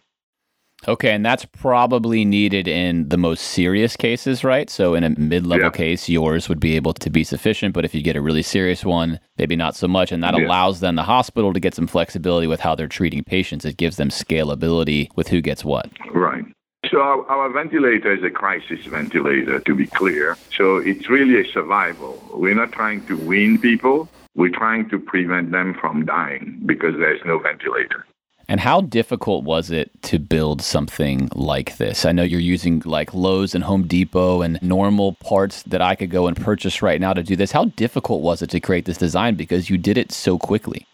Okay, 0.87 1.11
and 1.11 1.25
that's 1.25 1.45
probably 1.45 2.25
needed 2.25 2.67
in 2.67 3.09
the 3.09 3.17
most 3.17 3.41
serious 3.41 3.95
cases, 3.95 4.43
right? 4.43 4.69
So 4.69 4.93
in 4.93 5.03
a 5.03 5.09
mid-level 5.11 5.65
yeah. 5.65 5.71
case, 5.71 6.07
yours 6.07 6.47
would 6.47 6.59
be 6.59 6.75
able 6.75 6.93
to 6.93 7.09
be 7.09 7.23
sufficient, 7.23 7.73
but 7.73 7.85
if 7.85 7.95
you 7.95 8.01
get 8.01 8.15
a 8.15 8.21
really 8.21 8.43
serious 8.43 8.85
one, 8.85 9.19
maybe 9.37 9.55
not 9.55 9.75
so 9.75 9.87
much, 9.87 10.11
and 10.11 10.23
that 10.23 10.37
yeah. 10.37 10.45
allows 10.45 10.79
then 10.81 10.95
the 10.95 11.03
hospital 11.03 11.53
to 11.53 11.59
get 11.59 11.73
some 11.73 11.87
flexibility 11.87 12.47
with 12.47 12.59
how 12.59 12.75
they're 12.75 12.87
treating 12.87 13.23
patients. 13.23 13.65
It 13.65 13.77
gives 13.77 13.97
them 13.97 14.09
scalability 14.09 15.09
with 15.15 15.27
who 15.27 15.41
gets 15.41 15.65
what. 15.65 15.89
Right. 16.13 16.45
So 16.91 17.01
our, 17.01 17.25
our, 17.27 17.49
ventilator 17.49 18.13
is 18.13 18.23
a 18.23 18.29
crisis 18.29 18.85
ventilator, 18.85 19.59
to 19.59 19.75
be 19.75 19.87
clear. 19.87 20.37
So 20.55 20.77
it's 20.77 21.09
really 21.09 21.41
a 21.41 21.51
survival. 21.51 22.21
We're 22.31 22.53
not 22.53 22.71
trying 22.71 23.03
to 23.07 23.17
wean 23.17 23.57
people. 23.57 24.07
We're 24.35 24.55
trying 24.55 24.89
to 24.89 24.99
prevent 24.99 25.51
them 25.51 25.73
from 25.73 26.05
dying 26.05 26.61
because 26.65 26.95
there's 26.97 27.21
no 27.25 27.39
ventilator. 27.39 28.05
And 28.47 28.59
how 28.59 28.81
difficult 28.81 29.43
was 29.43 29.71
it 29.71 29.89
to 30.03 30.19
build 30.19 30.61
something 30.61 31.29
like 31.33 31.77
this? 31.77 32.05
I 32.05 32.11
know 32.11 32.23
you're 32.23 32.39
using 32.39 32.81
like 32.85 33.13
Lowe's 33.13 33.55
and 33.55 33.63
Home 33.63 33.87
Depot 33.87 34.41
and 34.41 34.59
normal 34.61 35.13
parts 35.13 35.63
that 35.63 35.81
I 35.81 35.95
could 35.95 36.11
go 36.11 36.27
and 36.27 36.37
purchase 36.37 36.81
right 36.81 37.01
now 37.01 37.13
to 37.13 37.23
do 37.23 37.35
this. 37.35 37.51
How 37.51 37.65
difficult 37.65 38.21
was 38.21 38.41
it 38.41 38.51
to 38.51 38.59
create 38.59 38.85
this 38.85 38.97
design 38.97 39.35
because 39.35 39.69
you 39.69 39.77
did 39.77 39.97
it 39.97 40.11
so 40.11 40.37
quickly? 40.37 40.85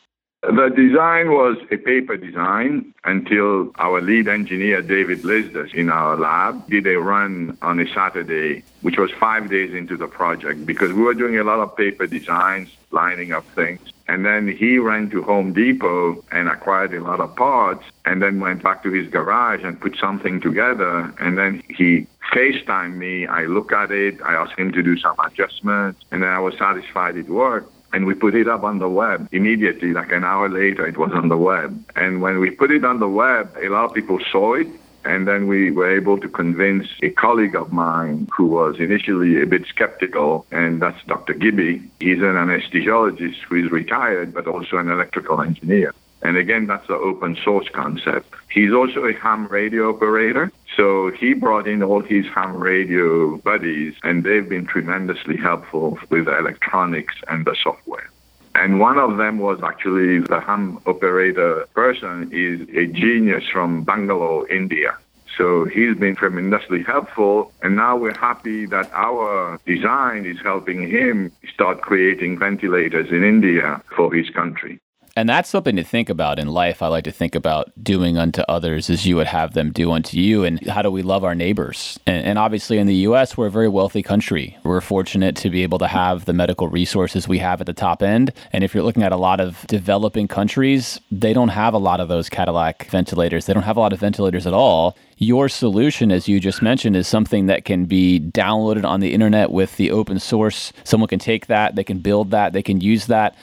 The 0.44 0.70
design 0.76 1.30
was 1.30 1.58
a 1.70 1.78
paper 1.78 2.18
design 2.18 2.96
until 3.04 3.72
our 3.78 4.02
lead 4.02 4.28
engineer, 4.28 4.82
David 4.82 5.22
Lizdas, 5.22 5.72
in 5.76 5.92
our 5.92 6.18
lab, 6.18 6.68
did 6.68 6.88
a 6.88 6.96
run 6.96 7.60
on 7.62 7.80
a 7.80 7.88
Saturday, 7.94 8.64
which 8.82 8.98
was 8.98 9.12
five 9.20 9.52
days 9.52 9.72
into 9.76 9.96
the 9.96 10.08
project, 10.08 10.66
because 10.66 10.94
we 10.94 11.04
were 11.04 11.14
doing 11.14 11.38
a 11.38 11.44
lot 11.44 11.60
of 11.60 11.78
paper 11.78 12.08
designs, 12.08 12.76
lining 12.90 13.34
up 13.34 13.46
things. 13.54 13.94
And 14.12 14.26
then 14.26 14.46
he 14.50 14.78
ran 14.78 15.10
to 15.12 15.22
Home 15.22 15.54
Depot 15.54 16.22
and 16.34 16.50
acquired 16.50 16.94
a 16.94 17.02
lot 17.02 17.22
of 17.22 17.34
parts 17.38 17.86
and 18.04 18.22
then 18.22 18.42
went 18.42 18.62
back 18.62 18.84
to 18.84 18.92
his 18.92 19.08
garage 19.08 19.64
and 19.64 19.80
put 19.80 19.96
something 19.96 20.42
together. 20.42 21.14
And 21.18 21.38
then 21.38 21.64
he 21.70 22.08
FaceTimed 22.34 22.96
me. 22.96 23.26
I 23.26 23.44
look 23.46 23.72
at 23.72 23.90
it. 23.90 24.22
I 24.22 24.34
asked 24.34 24.60
him 24.60 24.74
to 24.74 24.84
do 24.84 24.98
some 24.98 25.16
adjustments. 25.26 26.02
And 26.12 26.24
then 26.24 26.30
I 26.30 26.40
was 26.40 26.58
satisfied 26.58 27.16
it 27.16 27.30
worked 27.30 27.72
and 27.94 28.06
we 28.06 28.14
put 28.14 28.36
it 28.36 28.50
up 28.50 28.64
on 28.64 28.80
the 28.80 28.90
web 28.90 29.30
immediately, 29.32 29.94
like 29.94 30.12
an 30.12 30.26
hour 30.26 30.50
later, 30.50 30.86
it 30.86 30.98
was 30.98 31.12
on 31.14 31.30
the 31.30 31.38
web. 31.38 31.82
And 31.96 32.22
when 32.22 32.40
we 32.40 32.50
put 32.50 32.72
it 32.72 32.84
on 32.84 33.00
the 33.00 33.08
web, 33.08 33.56
a 33.62 33.70
lot 33.70 33.86
of 33.86 33.94
people 33.94 34.20
saw 34.32 34.56
it. 34.56 34.68
And 35.04 35.28
then 35.28 35.48
we 35.48 35.72
were 35.72 35.90
able 35.90 36.20
to 36.20 36.30
convince 36.30 36.88
a 37.02 37.10
colleague 37.10 37.56
of 37.56 37.72
mine 37.72 38.28
who 38.36 38.46
was 38.46 38.80
initially 38.80 39.42
a 39.42 39.46
bit 39.46 39.66
skeptical, 39.68 40.46
and 40.52 40.82
that's 40.82 41.04
Dr. 41.06 41.34
Gibby. 41.34 41.82
He's 42.00 42.20
an 42.20 42.36
anesthesiologist 42.36 43.40
who 43.48 43.56
is 43.56 43.72
retired, 43.72 44.34
but 44.34 44.48
also 44.48 44.78
an 44.78 44.90
electrical 44.90 45.42
engineer. 45.42 45.94
And 46.24 46.38
again, 46.38 46.68
that's 46.68 46.88
the 46.88 46.94
open 46.94 47.36
source 47.44 47.68
concept. 47.70 48.34
He's 48.50 48.72
also 48.74 49.06
a 49.06 49.14
ham 49.14 49.48
radio 49.48 49.90
operator. 49.90 50.52
So 50.78 51.10
he 51.12 51.34
brought 51.34 51.68
in 51.68 51.82
all 51.82 52.02
his 52.02 52.28
ham 52.28 52.58
radio 52.58 53.38
buddies, 53.38 53.96
and 54.04 54.24
they've 54.24 54.48
been 54.48 54.68
tremendously 54.68 55.38
helpful 55.38 55.98
with 56.10 56.26
the 56.26 56.38
electronics 56.38 57.16
and 57.28 57.46
the 57.46 57.56
software. 57.62 58.10
And 58.56 58.80
one 58.80 58.98
of 58.98 59.18
them 59.18 59.40
was 59.40 59.60
actually 59.64 60.20
the 60.20 60.40
ham 60.40 60.80
operator 60.86 61.66
person 61.74 62.30
is 62.32 62.68
a 62.76 62.86
genius 62.88 63.44
from 63.52 63.84
Bangalore, 63.84 64.48
India. 64.50 64.98
So 65.38 65.66
he's 65.66 65.98
been 65.98 66.16
tremendously 66.16 66.84
helpful. 66.84 67.54
And 67.64 67.76
now 67.76 67.96
we're 67.96 68.18
happy 68.18 68.66
that 68.68 68.92
our 68.94 69.60
design 69.66 70.26
is 70.26 70.38
helping 70.44 70.90
him 70.90 71.32
start 71.54 71.82
creating 71.82 72.38
ventilators 72.38 73.10
in 73.10 73.24
India 73.24 73.82
for 73.96 74.14
his 74.14 74.30
country. 74.30 74.80
And 75.16 75.28
that's 75.28 75.50
something 75.50 75.76
to 75.76 75.84
think 75.84 76.10
about 76.10 76.40
in 76.40 76.48
life. 76.48 76.82
I 76.82 76.88
like 76.88 77.04
to 77.04 77.12
think 77.12 77.36
about 77.36 77.72
doing 77.84 78.18
unto 78.18 78.42
others 78.44 78.90
as 78.90 79.06
you 79.06 79.18
would 79.18 79.28
have 79.28 79.54
them 79.54 79.72
do 79.72 79.92
unto 79.92 80.18
you. 80.18 80.46
And 80.46 80.66
how 80.68 80.82
do 80.82 80.90
we 80.90 81.02
love 81.02 81.24
our 81.24 81.36
neighbors? 81.36 82.00
And, 82.06 82.26
and, 82.26 82.40
obviously, 82.40 82.78
in 82.78 82.88
the 82.88 82.96
US, 83.08 83.36
we're 83.36 83.48
a 83.48 83.52
very 83.52 83.68
wealthy 83.68 84.02
country. 84.02 84.58
We're 84.64 84.82
fortunate 84.82 85.36
to 85.38 85.50
be 85.50 85.64
able 85.64 85.80
to 85.80 85.88
have 85.88 86.26
the 86.26 86.34
medical 86.34 86.70
resources 86.70 87.28
we 87.28 87.40
have 87.40 87.60
at 87.60 87.68
the 87.68 87.74
top 87.74 88.02
end. 88.02 88.32
And 88.54 88.64
if 88.64 88.74
you're 88.74 88.84
looking 88.84 89.04
at 89.04 89.12
a 89.12 89.18
lot 89.18 89.40
of 89.40 89.66
developing 89.68 90.28
countries, 90.28 91.00
they 91.12 91.34
don't 91.34 91.50
have 91.50 91.74
a 91.74 91.78
lot 91.78 92.00
of 92.00 92.08
those 92.08 92.30
Cadillac 92.30 92.86
ventilators, 92.86 93.46
they 93.46 93.54
don't 93.54 93.64
have 93.64 93.78
a 93.78 93.82
lot 93.82 93.94
of 93.94 94.00
ventilators 94.00 94.48
at 94.48 94.54
all. 94.54 94.96
Your 95.18 95.50
solution, 95.50 96.12
as 96.12 96.28
you 96.28 96.40
just 96.40 96.64
mentioned, 96.64 96.96
is 96.96 97.08
something 97.08 97.46
that 97.46 97.64
can 97.64 97.86
be 97.86 98.20
downloaded 98.20 98.86
on 98.86 99.02
the 99.02 99.14
internet 99.14 99.52
with 99.52 99.78
the 99.78 99.92
open 99.92 100.20
source. 100.20 100.74
Someone 100.84 101.10
can 101.10 101.20
take 101.20 101.46
that, 101.46 101.76
they 101.76 101.84
can 101.84 102.00
build 102.00 102.32
that, 102.32 102.54
they 102.54 102.64
can 102.64 102.82
use 102.82 103.06
that. 103.08 103.36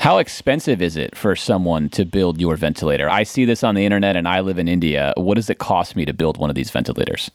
How 0.00 0.16
expensive 0.16 0.80
is 0.80 0.96
it 0.96 1.14
for 1.14 1.36
someone 1.36 1.90
to 1.90 2.06
build 2.06 2.40
your 2.40 2.56
ventilator? 2.56 3.10
I 3.10 3.22
see 3.22 3.44
this 3.44 3.62
on 3.62 3.74
the 3.74 3.84
internet 3.84 4.16
and 4.16 4.26
I 4.26 4.40
live 4.40 4.58
in 4.58 4.66
India. 4.66 5.12
What 5.18 5.34
does 5.34 5.50
it 5.50 5.58
cost 5.58 5.94
me 5.94 6.06
to 6.06 6.14
build 6.14 6.38
one 6.38 6.48
of 6.48 6.56
these 6.56 6.70
ventilators? 6.70 7.30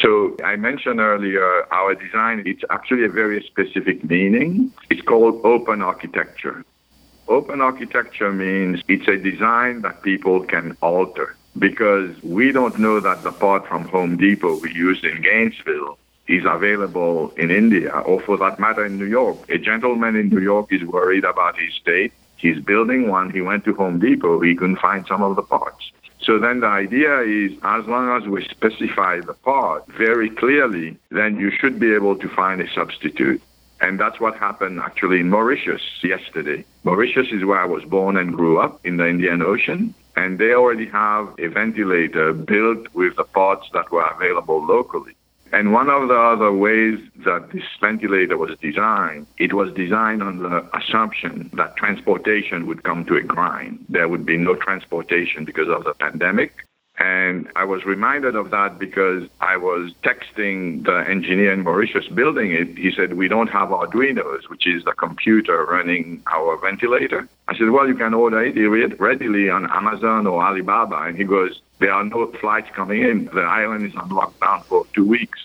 So 0.00 0.36
I 0.44 0.54
mentioned 0.54 1.00
earlier 1.00 1.66
our 1.72 1.96
design, 1.96 2.44
it's 2.46 2.62
actually 2.70 3.04
a 3.04 3.08
very 3.08 3.42
specific 3.42 4.04
meaning. 4.04 4.72
It's 4.90 5.02
called 5.02 5.44
open 5.44 5.82
architecture. 5.82 6.64
Open 7.26 7.60
architecture 7.60 8.30
means 8.30 8.80
it's 8.86 9.08
a 9.08 9.16
design 9.16 9.82
that 9.82 10.02
people 10.02 10.44
can 10.44 10.76
alter 10.82 11.34
because 11.58 12.10
we 12.22 12.52
don't 12.52 12.78
know 12.78 13.00
that 13.00 13.24
the 13.24 13.32
part 13.32 13.66
from 13.66 13.88
Home 13.88 14.16
Depot 14.16 14.60
we 14.60 14.72
used 14.72 15.04
in 15.04 15.20
Gainesville 15.20 15.98
is 16.28 16.44
available 16.46 17.32
in 17.36 17.50
India, 17.50 17.90
or 17.90 18.20
for 18.20 18.36
that 18.38 18.58
matter, 18.58 18.84
in 18.84 18.98
New 18.98 19.06
York. 19.06 19.38
A 19.48 19.58
gentleman 19.58 20.16
in 20.16 20.28
New 20.28 20.40
York 20.40 20.72
is 20.72 20.82
worried 20.84 21.24
about 21.24 21.58
his 21.58 21.74
state. 21.74 22.12
He's 22.36 22.60
building 22.60 23.08
one. 23.08 23.30
He 23.30 23.40
went 23.40 23.64
to 23.64 23.74
Home 23.74 23.98
Depot. 23.98 24.40
He 24.40 24.54
couldn't 24.54 24.76
find 24.76 25.06
some 25.06 25.22
of 25.22 25.36
the 25.36 25.42
parts. 25.42 25.90
So 26.20 26.38
then 26.38 26.60
the 26.60 26.68
idea 26.68 27.20
is 27.20 27.52
as 27.64 27.84
long 27.86 28.16
as 28.16 28.28
we 28.28 28.44
specify 28.44 29.20
the 29.20 29.34
part 29.34 29.86
very 29.88 30.30
clearly, 30.30 30.96
then 31.10 31.38
you 31.38 31.50
should 31.50 31.80
be 31.80 31.92
able 31.94 32.16
to 32.16 32.28
find 32.28 32.60
a 32.60 32.72
substitute. 32.72 33.42
And 33.80 33.98
that's 33.98 34.20
what 34.20 34.36
happened 34.36 34.78
actually 34.78 35.18
in 35.20 35.30
Mauritius 35.30 35.82
yesterday. 36.04 36.64
Mauritius 36.84 37.28
is 37.32 37.44
where 37.44 37.58
I 37.58 37.64
was 37.64 37.84
born 37.84 38.16
and 38.16 38.32
grew 38.32 38.60
up 38.60 38.80
in 38.84 38.96
the 38.98 39.08
Indian 39.08 39.42
Ocean. 39.42 39.94
And 40.14 40.38
they 40.38 40.52
already 40.52 40.86
have 40.86 41.34
a 41.38 41.48
ventilator 41.48 42.32
built 42.32 42.86
with 42.94 43.16
the 43.16 43.24
parts 43.24 43.68
that 43.72 43.90
were 43.90 44.06
available 44.06 44.64
locally 44.64 45.16
And 45.52 45.72
one 45.72 45.90
of 45.90 46.08
the 46.08 46.18
other 46.18 46.50
ways 46.50 46.98
that 47.26 47.50
this 47.52 47.64
ventilator 47.78 48.38
was 48.38 48.56
designed, 48.62 49.26
it 49.36 49.52
was 49.52 49.70
designed 49.74 50.22
on 50.22 50.38
the 50.38 50.66
assumption 50.74 51.50
that 51.52 51.76
transportation 51.76 52.66
would 52.66 52.84
come 52.84 53.04
to 53.04 53.16
a 53.16 53.22
grind. 53.22 53.84
There 53.90 54.08
would 54.08 54.24
be 54.24 54.38
no 54.38 54.54
transportation 54.54 55.44
because 55.44 55.68
of 55.68 55.84
the 55.84 55.92
pandemic. 55.92 56.66
And 56.98 57.48
I 57.56 57.64
was 57.64 57.84
reminded 57.86 58.36
of 58.36 58.50
that 58.50 58.78
because 58.78 59.26
I 59.40 59.56
was 59.56 59.92
texting 60.04 60.84
the 60.84 60.98
engineer 61.08 61.52
in 61.52 61.62
Mauritius 61.62 62.06
building 62.08 62.52
it. 62.52 62.76
He 62.76 62.92
said, 62.94 63.14
We 63.14 63.28
don't 63.28 63.48
have 63.48 63.70
Arduinos, 63.70 64.48
which 64.48 64.66
is 64.66 64.84
the 64.84 64.92
computer 64.92 65.64
running 65.64 66.22
our 66.26 66.58
ventilator. 66.58 67.26
I 67.48 67.56
said, 67.56 67.70
Well, 67.70 67.88
you 67.88 67.94
can 67.94 68.12
order 68.12 68.44
it 68.44 69.00
readily 69.00 69.48
on 69.48 69.70
Amazon 69.70 70.26
or 70.26 70.44
Alibaba. 70.44 71.02
And 71.02 71.16
he 71.16 71.24
goes, 71.24 71.60
There 71.78 71.92
are 71.92 72.04
no 72.04 72.30
flights 72.32 72.68
coming 72.74 73.02
in. 73.02 73.24
The 73.26 73.40
island 73.40 73.86
is 73.86 73.96
on 73.96 74.10
lockdown 74.10 74.62
for 74.64 74.86
two 74.92 75.06
weeks. 75.06 75.40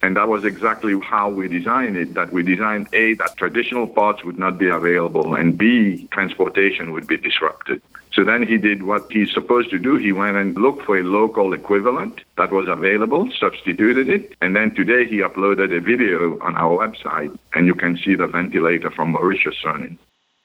And 0.00 0.16
that 0.16 0.28
was 0.28 0.44
exactly 0.44 1.00
how 1.00 1.30
we 1.30 1.48
designed 1.48 1.96
it, 1.96 2.12
that 2.12 2.30
we 2.30 2.42
designed 2.42 2.88
A, 2.92 3.14
that 3.14 3.38
traditional 3.38 3.86
parts 3.86 4.22
would 4.22 4.38
not 4.38 4.58
be 4.58 4.68
available, 4.68 5.34
and 5.34 5.56
B, 5.56 6.08
transportation 6.10 6.92
would 6.92 7.06
be 7.06 7.16
disrupted. 7.16 7.80
So 8.14 8.22
then 8.22 8.46
he 8.46 8.58
did 8.58 8.84
what 8.84 9.10
he's 9.10 9.32
supposed 9.32 9.70
to 9.70 9.78
do. 9.78 9.96
He 9.96 10.12
went 10.12 10.36
and 10.36 10.56
looked 10.56 10.84
for 10.84 10.96
a 10.96 11.02
local 11.02 11.52
equivalent 11.52 12.20
that 12.36 12.52
was 12.52 12.68
available, 12.68 13.28
substituted 13.40 14.08
it, 14.08 14.36
and 14.40 14.54
then 14.54 14.72
today 14.72 15.04
he 15.04 15.16
uploaded 15.18 15.76
a 15.76 15.80
video 15.80 16.38
on 16.40 16.54
our 16.54 16.86
website, 16.86 17.36
and 17.54 17.66
you 17.66 17.74
can 17.74 17.96
see 17.96 18.14
the 18.14 18.28
ventilator 18.28 18.90
from 18.90 19.10
Mauritius 19.10 19.56
running. 19.64 19.98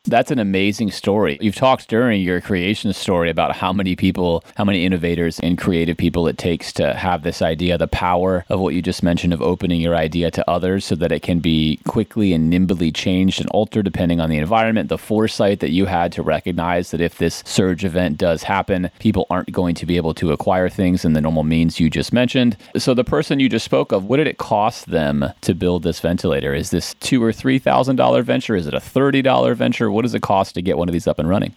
That's 0.05 0.31
an 0.31 0.39
amazing 0.39 0.91
story. 0.91 1.37
You've 1.41 1.55
talked 1.55 1.89
during 1.89 2.21
your 2.21 2.39
creation 2.39 2.93
story 2.93 3.29
about 3.29 3.57
how 3.57 3.73
many 3.73 3.97
people, 3.97 4.45
how 4.55 4.63
many 4.63 4.85
innovators 4.85 5.41
and 5.41 5.57
creative 5.57 5.97
people 5.97 6.25
it 6.29 6.37
takes 6.37 6.71
to 6.73 6.93
have 6.93 7.23
this 7.23 7.41
idea, 7.41 7.77
the 7.77 7.87
power 7.89 8.45
of 8.47 8.61
what 8.61 8.73
you 8.73 8.81
just 8.81 9.03
mentioned 9.03 9.33
of 9.33 9.41
opening 9.41 9.81
your 9.81 9.97
idea 9.97 10.31
to 10.31 10.49
others 10.49 10.85
so 10.85 10.95
that 10.95 11.11
it 11.11 11.21
can 11.21 11.41
be 11.41 11.81
quickly 11.85 12.31
and 12.31 12.49
nimbly 12.49 12.93
changed 12.93 13.41
and 13.41 13.49
altered 13.49 13.83
depending 13.83 14.21
on 14.21 14.29
the 14.29 14.37
environment. 14.37 14.87
The 14.87 14.97
foresight 14.97 15.59
that 15.59 15.71
you 15.71 15.85
had 15.85 16.13
to 16.13 16.23
recognize 16.23 16.91
that 16.91 17.01
if 17.01 17.17
this 17.17 17.43
surge 17.45 17.83
event 17.83 18.17
does 18.17 18.43
happen, 18.43 18.89
people 18.99 19.27
aren't 19.29 19.51
going 19.51 19.75
to 19.75 19.85
be 19.85 19.97
able 19.97 20.13
to 20.13 20.31
acquire 20.31 20.69
things 20.69 21.03
in 21.03 21.11
the 21.11 21.21
normal 21.21 21.43
means 21.43 21.77
you 21.77 21.89
just 21.89 22.13
mentioned. 22.13 22.55
So 22.77 22.93
the 22.93 23.03
person 23.03 23.41
you 23.41 23.49
just 23.49 23.65
spoke 23.65 23.91
of, 23.91 24.05
what 24.05 24.15
did 24.15 24.27
it 24.27 24.37
cost 24.37 24.85
them 24.85 25.25
to 25.41 25.53
build 25.53 25.83
this 25.83 25.99
ventilator? 25.99 26.53
Is 26.53 26.69
this 26.69 26.93
two 26.95 27.21
or 27.21 27.33
three 27.33 27.59
thousand 27.59 27.97
dollar 27.97 28.23
venture? 28.23 28.55
Is 28.55 28.65
it 28.65 28.73
a 28.73 28.79
thirty 28.79 29.21
dollar 29.21 29.55
venture? 29.55 29.88
What 29.91 30.03
does 30.03 30.13
it 30.13 30.21
cost 30.21 30.55
to 30.55 30.61
get 30.61 30.77
one 30.77 30.89
of 30.89 30.93
these 30.93 31.07
up 31.07 31.19
and 31.19 31.29
running? 31.29 31.55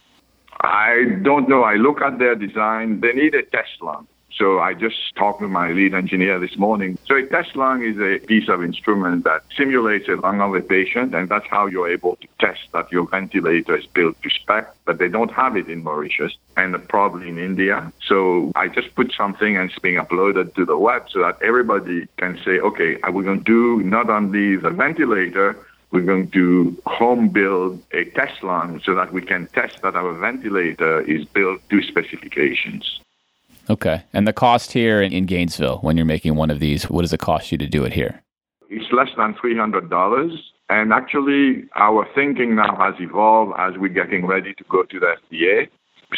I 0.60 1.18
don't 1.22 1.48
know. 1.48 1.62
I 1.62 1.74
look 1.74 2.00
at 2.02 2.18
their 2.18 2.34
design. 2.34 3.00
They 3.00 3.12
need 3.12 3.34
a 3.34 3.42
test 3.42 3.80
lung. 3.80 4.06
So 4.34 4.60
I 4.60 4.72
just 4.72 5.14
talked 5.16 5.40
to 5.40 5.48
my 5.48 5.72
lead 5.72 5.94
engineer 5.94 6.38
this 6.38 6.56
morning. 6.56 6.96
So 7.06 7.16
a 7.16 7.26
test 7.26 7.54
lung 7.54 7.82
is 7.82 7.98
a 7.98 8.18
piece 8.24 8.48
of 8.48 8.64
instrument 8.64 9.24
that 9.24 9.42
simulates 9.56 10.08
a 10.08 10.16
lung 10.16 10.40
of 10.40 10.54
a 10.54 10.60
patient, 10.60 11.14
and 11.14 11.28
that's 11.28 11.46
how 11.48 11.66
you're 11.66 11.90
able 11.90 12.16
to 12.16 12.28
test 12.40 12.60
that 12.72 12.90
your 12.90 13.06
ventilator 13.06 13.76
is 13.76 13.86
built 13.86 14.20
to 14.22 14.30
spec. 14.30 14.74
But 14.86 14.98
they 14.98 15.08
don't 15.08 15.30
have 15.32 15.56
it 15.56 15.68
in 15.68 15.84
Mauritius 15.84 16.32
and 16.56 16.76
probably 16.88 17.28
in 17.28 17.38
India. 17.38 17.92
So 18.06 18.52
I 18.56 18.68
just 18.68 18.94
put 18.94 19.12
something 19.12 19.56
and 19.56 19.70
it's 19.70 19.78
being 19.78 19.96
uploaded 19.96 20.54
to 20.54 20.64
the 20.64 20.78
web 20.78 21.10
so 21.10 21.20
that 21.20 21.40
everybody 21.42 22.08
can 22.16 22.38
say, 22.44 22.58
okay, 22.58 22.96
we're 23.10 23.22
going 23.24 23.44
to 23.44 23.44
do 23.44 23.82
not 23.82 24.08
only 24.08 24.56
the 24.56 24.70
ventilator, 24.70 25.58
we're 25.92 26.00
going 26.00 26.30
to 26.30 26.76
home 26.86 27.28
build 27.28 27.82
a 27.92 28.04
test 28.06 28.42
lung 28.42 28.80
so 28.84 28.94
that 28.94 29.12
we 29.12 29.20
can 29.22 29.46
test 29.48 29.82
that 29.82 29.94
our 29.94 30.14
ventilator 30.14 31.02
is 31.02 31.24
built 31.26 31.60
to 31.68 31.82
specifications. 31.82 33.00
Okay. 33.70 34.02
And 34.12 34.26
the 34.26 34.32
cost 34.32 34.72
here 34.72 35.00
in, 35.00 35.26
Gainesville, 35.26 35.78
when 35.78 35.96
you're 35.96 36.06
making 36.06 36.34
one 36.34 36.50
of 36.50 36.58
these, 36.58 36.90
what 36.90 37.02
does 37.02 37.12
it 37.12 37.20
cost 37.20 37.52
you 37.52 37.58
to 37.58 37.66
do 37.66 37.84
it 37.84 37.92
here? 37.92 38.22
It's 38.70 38.90
less 38.90 39.10
than 39.16 39.34
$300. 39.34 40.38
And 40.70 40.92
actually, 40.92 41.68
our 41.76 42.08
thinking 42.14 42.56
now 42.56 42.74
has 42.76 42.94
evolved 42.98 43.52
as 43.58 43.76
we're 43.76 43.88
getting 43.88 44.26
ready 44.26 44.54
to 44.54 44.64
go 44.64 44.82
to 44.84 44.98
the 44.98 45.16
FDA 45.30 45.68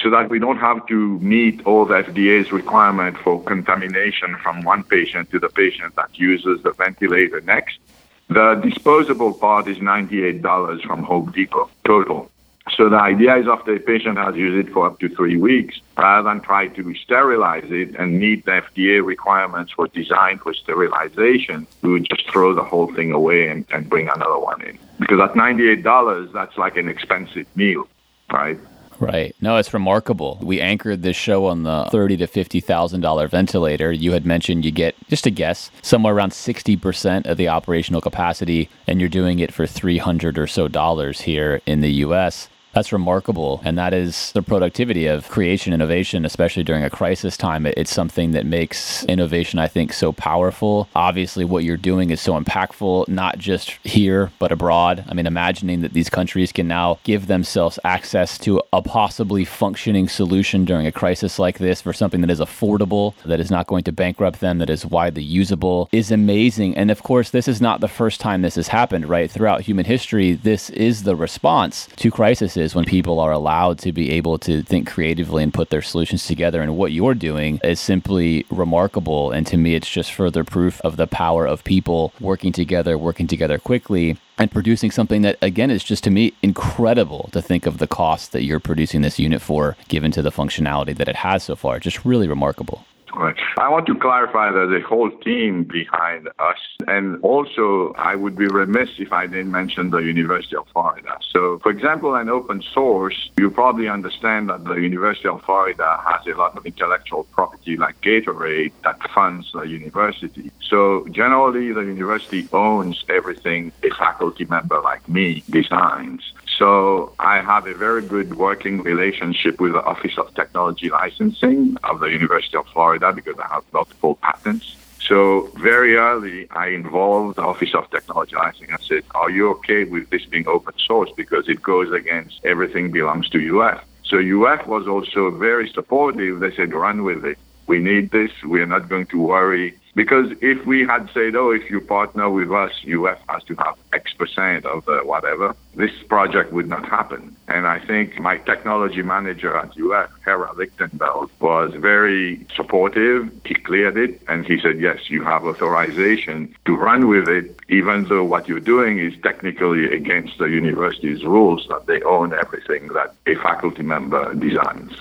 so 0.01 0.11
that 0.11 0.31
we 0.31 0.39
don't 0.39 0.59
have 0.59 0.87
to 0.87 1.19
meet 1.21 1.65
all 1.67 1.85
the 1.85 1.95
FDA's 1.95 2.53
requirement 2.53 3.17
for 3.19 3.43
contamination 3.43 4.37
from 4.43 4.63
one 4.63 4.85
patient 4.85 5.31
to 5.31 5.39
the 5.39 5.49
patient 5.49 5.95
that 5.97 6.11
uses 6.19 6.63
the 6.63 6.73
ventilator 6.73 7.41
next. 7.41 7.79
The 8.29 8.55
disposable 8.63 9.35
part 9.35 9.69
is 9.69 9.79
$98 9.79 10.83
from 10.83 11.03
Home 11.03 11.31
Depot 11.33 11.71
total. 11.85 12.31
So 12.77 12.89
the 12.89 12.97
idea 12.97 13.37
is 13.37 13.47
after 13.47 13.75
a 13.75 13.79
patient 13.79 14.17
has 14.17 14.35
used 14.35 14.67
it 14.67 14.73
for 14.73 14.87
up 14.87 14.99
to 15.01 15.09
three 15.11 15.37
weeks, 15.37 15.81
rather 15.99 16.27
than 16.27 16.41
try 16.41 16.69
to 16.69 16.95
sterilize 16.95 17.71
it 17.71 17.95
and 17.97 18.19
meet 18.19 18.47
the 18.47 18.53
FDA 18.53 19.05
requirements 19.05 19.73
for 19.73 19.87
design 19.89 20.39
for 20.39 20.55
sterilization, 20.55 21.67
we 21.83 21.91
would 21.91 22.09
just 22.09 22.29
throw 22.31 22.55
the 22.55 22.65
whole 22.65 22.93
thing 22.95 23.13
away 23.13 23.49
and, 23.49 23.67
and 23.71 23.89
bring 23.89 24.09
another 24.09 24.39
one 24.39 24.63
in. 24.63 24.79
Because 24.99 25.21
at 25.21 25.35
$98, 25.35 26.33
that's 26.33 26.57
like 26.57 26.79
an 26.79 26.89
expensive 26.89 27.47
meal, 27.55 27.87
right? 28.33 28.59
Right. 29.01 29.35
No, 29.41 29.57
it's 29.57 29.75
remarkable. 29.75 30.39
We 30.43 30.61
anchored 30.61 31.03
this 31.03 31.17
show 31.17 31.47
on 31.47 31.63
the 31.65 31.89
thirty 31.91 32.17
to 32.19 32.27
fifty 32.27 32.61
thousand 32.61 33.01
dollar 33.01 33.29
ventilator. 33.29 33.93
You 33.93 34.13
had 34.13 34.25
mentioned 34.27 34.65
you 34.65 34.71
get 34.71 34.95
just 35.09 35.27
a 35.27 35.31
guess 35.31 35.71
somewhere 35.83 36.15
around 36.15 36.33
sixty 36.33 36.77
percent 36.77 37.27
of 37.27 37.37
the 37.37 37.49
operational 37.49 38.01
capacity, 38.01 38.69
and 38.87 39.01
you're 39.01 39.09
doing 39.09 39.39
it 39.39 39.53
for 39.53 39.67
three 39.67 39.99
hundred 39.99 40.39
or 40.39 40.47
so 40.47 40.69
dollars 40.69 41.23
here 41.23 41.61
in 41.67 41.81
the 41.81 41.93
U.S. 41.93 42.49
That's 42.75 42.93
remarkable. 42.93 43.63
And 43.65 43.79
that 43.79 43.95
is 43.95 44.33
the 44.33 44.43
productivity 44.43 45.07
of 45.07 45.29
creation, 45.29 45.73
innovation, 45.73 46.25
especially 46.25 46.65
during 46.65 46.83
a 46.83 46.91
crisis 46.91 47.37
time. 47.37 47.67
It's 47.67 47.93
something 47.93 48.33
that 48.33 48.47
makes 48.47 49.05
innovation, 49.05 49.61
I 49.61 49.69
think, 49.69 49.93
so 49.93 50.11
powerful. 50.13 50.89
Obviously, 50.97 51.45
what 51.45 51.63
you're 51.63 51.77
doing 51.77 52.11
is 52.11 52.21
so 52.21 52.39
impactful, 52.39 53.07
not 53.07 53.39
just 53.39 53.71
here, 53.85 54.33
but 54.41 54.51
abroad. 54.51 55.05
I 55.09 55.15
mean, 55.15 55.27
imagining 55.27 55.83
that 55.83 55.93
these 55.93 56.11
countries 56.11 56.51
can 56.51 56.67
now 56.67 56.99
give 57.05 57.29
themselves 57.29 57.79
access 57.85 58.39
to 58.39 58.61
a 58.73 58.83
possibly 58.83 59.45
functioning 59.45 60.09
solution 60.09 60.65
during 60.65 60.87
a 60.87 60.93
crisis 60.93 61.39
like 61.39 61.59
this 61.59 61.81
for 61.81 61.93
something 61.93 62.23
that 62.23 62.31
is 62.31 62.41
affordable, 62.41 63.15
that 63.25 63.39
is 63.39 63.53
not 63.53 63.69
going 63.69 63.85
to 63.85 63.93
bankrupt 63.93 64.41
them, 64.41 64.59
that 64.59 64.69
is 64.69 64.85
widely 64.85 65.23
usable, 65.23 65.89
is 65.93 66.11
amazing. 66.11 66.77
And 66.77 66.91
of 66.91 67.05
course, 67.05 67.31
this 67.31 67.47
is 67.47 67.61
not 67.61 67.81
the 67.81 67.87
first 67.87 68.21
time 68.21 68.43
this 68.43 68.57
has 68.57 68.67
happened, 68.67 69.09
right? 69.09 69.31
Throughout 69.31 69.61
human 69.61 69.85
history, 69.85 70.33
this 70.33 70.71
is 70.71 71.05
the 71.05 71.15
response 71.15 71.89
to 71.97 72.11
crises 72.11 72.57
is 72.65 72.75
when 72.75 72.85
people 72.85 73.21
are 73.21 73.31
allowed 73.31 73.79
to 73.79 73.93
be 73.93 74.11
able 74.11 74.39
to 74.39 74.63
think 74.63 74.89
creatively 74.89 75.43
and 75.43 75.55
put 75.55 75.71
their 75.71 75.83
solutions 75.83 76.27
together. 76.27 76.63
And 76.63 76.77
what 76.77 76.91
you're 76.91 77.15
doing 77.15 77.61
is 77.63 77.79
simply 77.79 78.45
remarkable. 78.51 79.31
And 79.31 79.47
to 79.47 79.57
me, 79.57 79.75
it's 79.77 79.91
just 79.91 80.13
further 80.13 80.43
proof 80.43 80.81
of 80.81 80.97
the 80.97 81.07
power 81.07 81.47
of 81.47 81.63
people 81.63 82.13
working 82.21 82.51
together, 82.51 82.99
working 82.99 83.29
together 83.29 83.59
quickly, 83.59 84.17
and 84.39 84.51
producing 84.51 84.91
something 84.91 85.23
that, 85.23 85.37
again, 85.43 85.71
is 85.71 85.85
just 85.85 86.03
to 86.05 86.11
me 86.11 86.33
incredible 86.43 87.29
to 87.33 87.41
think 87.41 87.67
of 87.67 87.79
the 87.79 87.87
cost 87.87 88.33
that 88.33 88.43
you're 88.43 88.59
producing 88.59 89.03
this 89.03 89.19
unit 89.19 89.41
for, 89.41 89.77
given 89.89 90.11
to 90.11 90.23
the 90.23 90.33
functionality 90.33 90.97
that 90.97 91.09
it 91.09 91.17
has 91.17 91.45
so 91.45 91.55
far. 91.55 91.79
Just 91.79 92.05
really 92.05 92.27
remarkable. 92.27 92.85
Right. 93.17 93.37
I 93.59 93.69
want 93.69 93.87
to 93.87 93.95
clarify 93.95 94.51
that 94.51 94.67
the 94.67 94.81
whole 94.81 95.11
team 95.11 95.65
behind 95.65 96.29
us, 96.39 96.59
and 96.89 97.23
also 97.23 97.95
I 97.97 98.17
would 98.17 98.37
be 98.37 98.47
remiss 98.47 98.91
if 98.99 99.13
I 99.13 99.27
didn't 99.27 99.53
mention 99.53 99.91
the 99.91 99.99
University 99.99 100.57
of 100.57 100.67
Florida. 100.73 101.19
So, 101.31 101.61
for 101.61 101.71
example, 101.71 102.15
an 102.17 102.29
open 102.29 102.63
source, 102.63 103.31
you 103.37 103.51
probably 103.51 103.89
understand 103.89 104.49
that 104.51 104.65
the 104.65 104.75
University 104.75 105.29
of 105.29 105.43
Florida 105.43 106.01
has 106.07 106.27
a 106.27 106.37
lot 106.37 106.57
of 106.57 106.67
intellectual 106.67 107.25
property 107.25 107.77
like 107.77 108.01
Gatorade 108.01 108.73
that 108.83 108.99
funds 109.11 109.51
the 109.53 109.63
university. 109.63 110.51
So, 110.61 111.07
generally, 111.11 111.73
the 111.73 111.83
university 111.83 112.49
owns 112.53 113.05
everything 113.09 113.71
a 113.85 113.91
faculty 113.91 114.45
member 114.47 114.81
like 114.81 115.09
me 115.09 115.45
designs. 115.51 116.33
So 116.59 117.13
I 117.19 117.41
have 117.41 117.67
a 117.67 117.75
very 117.75 118.03
good 118.03 118.37
working 118.37 118.83
relationship 118.83 119.61
with 119.61 119.73
the 119.73 119.83
Office 119.83 120.17
of 120.19 120.33
Technology 120.35 120.89
Licensing 120.89 121.77
of 121.83 122.01
the 122.01 122.07
University 122.07 122.57
of 122.57 122.67
Florida 122.69 123.13
because 123.13 123.37
I 123.39 123.49
have 123.49 123.65
multiple 123.73 124.15
patents. 124.17 124.77
So 125.01 125.51
very 125.57 125.97
early, 125.97 126.49
I 126.51 126.69
involved 126.69 127.37
the 127.37 127.43
Office 127.43 127.75
of 127.75 127.91
Technology 127.91 128.37
Licensing. 128.37 128.73
I 128.73 128.83
said, 128.83 129.03
"Are 129.15 129.31
you 129.31 129.51
okay 129.55 129.85
with 129.85 130.09
this 130.11 130.25
being 130.27 130.47
open 130.47 130.75
source 130.79 131.11
because 131.17 131.49
it 131.49 131.61
goes 131.61 131.93
against 131.93 132.41
everything 132.45 132.91
belongs 132.91 133.29
to 133.31 133.39
UF?" 133.39 133.81
So 134.05 134.17
UF 134.19 134.67
was 134.67 134.87
also 134.87 135.31
very 135.31 135.69
supportive. 135.69 136.41
They 136.41 136.55
said, 136.55 136.73
"Run 136.73 137.03
with 137.03 137.25
it. 137.25 137.39
We 137.67 137.79
need 137.81 138.11
this. 138.11 138.33
We're 138.45 138.73
not 138.77 138.89
going 138.89 139.07
to 139.07 139.19
worry 139.19 139.75
because 139.95 140.33
if 140.41 140.65
we 140.67 140.85
had 140.85 141.09
said, 141.15 141.37
oh, 141.37 141.51
if 141.51 141.71
you 141.71 141.81
partner 141.81 142.29
with 142.29 142.51
us, 142.53 142.73
UF 142.85 143.19
has 143.29 143.45
to 143.45 143.55
have 143.57 143.77
X 143.93 144.13
percent 144.15 144.65
of 144.67 144.85
the 144.87 144.99
whatever, 145.05 145.55
this 145.75 145.93
project 146.09 146.53
would 146.53 146.69
not 146.69 146.89
happen. 146.89 147.37
And 147.49 147.67
I 147.67 147.79
think 147.79 148.19
my 148.19 148.39
technology 148.39 149.03
manager 149.03 149.57
at 149.57 149.79
UF, 149.79 150.11
Hera 150.25 150.53
Lichtenbeld, 150.55 151.31
was 151.41 151.75
very 151.75 152.45
supportive. 152.55 153.31
He 153.45 153.55
cleared 153.55 153.97
it 153.97 154.21
and 154.29 154.45
he 154.45 154.61
said, 154.61 154.81
yes, 154.81 155.11
you 155.11 155.23
have 155.25 155.45
authorization 155.45 156.55
to 156.65 156.77
run 156.77 157.09
with 157.09 157.29
it, 157.29 157.57
even 157.69 158.05
though 158.05 158.25
what 158.25 158.49
you're 158.49 158.61
doing 158.61 158.99
is 158.99 159.15
technically 159.23 159.95
against 159.95 160.39
the 160.39 160.47
university's 160.47 161.25
rules 161.25 161.67
that 161.69 161.87
they 161.87 162.03
own 162.03 162.33
everything 162.33 162.89
that 162.89 163.15
a 163.27 163.35
faculty 163.37 163.83
member 163.83 164.35
designs. 164.35 164.93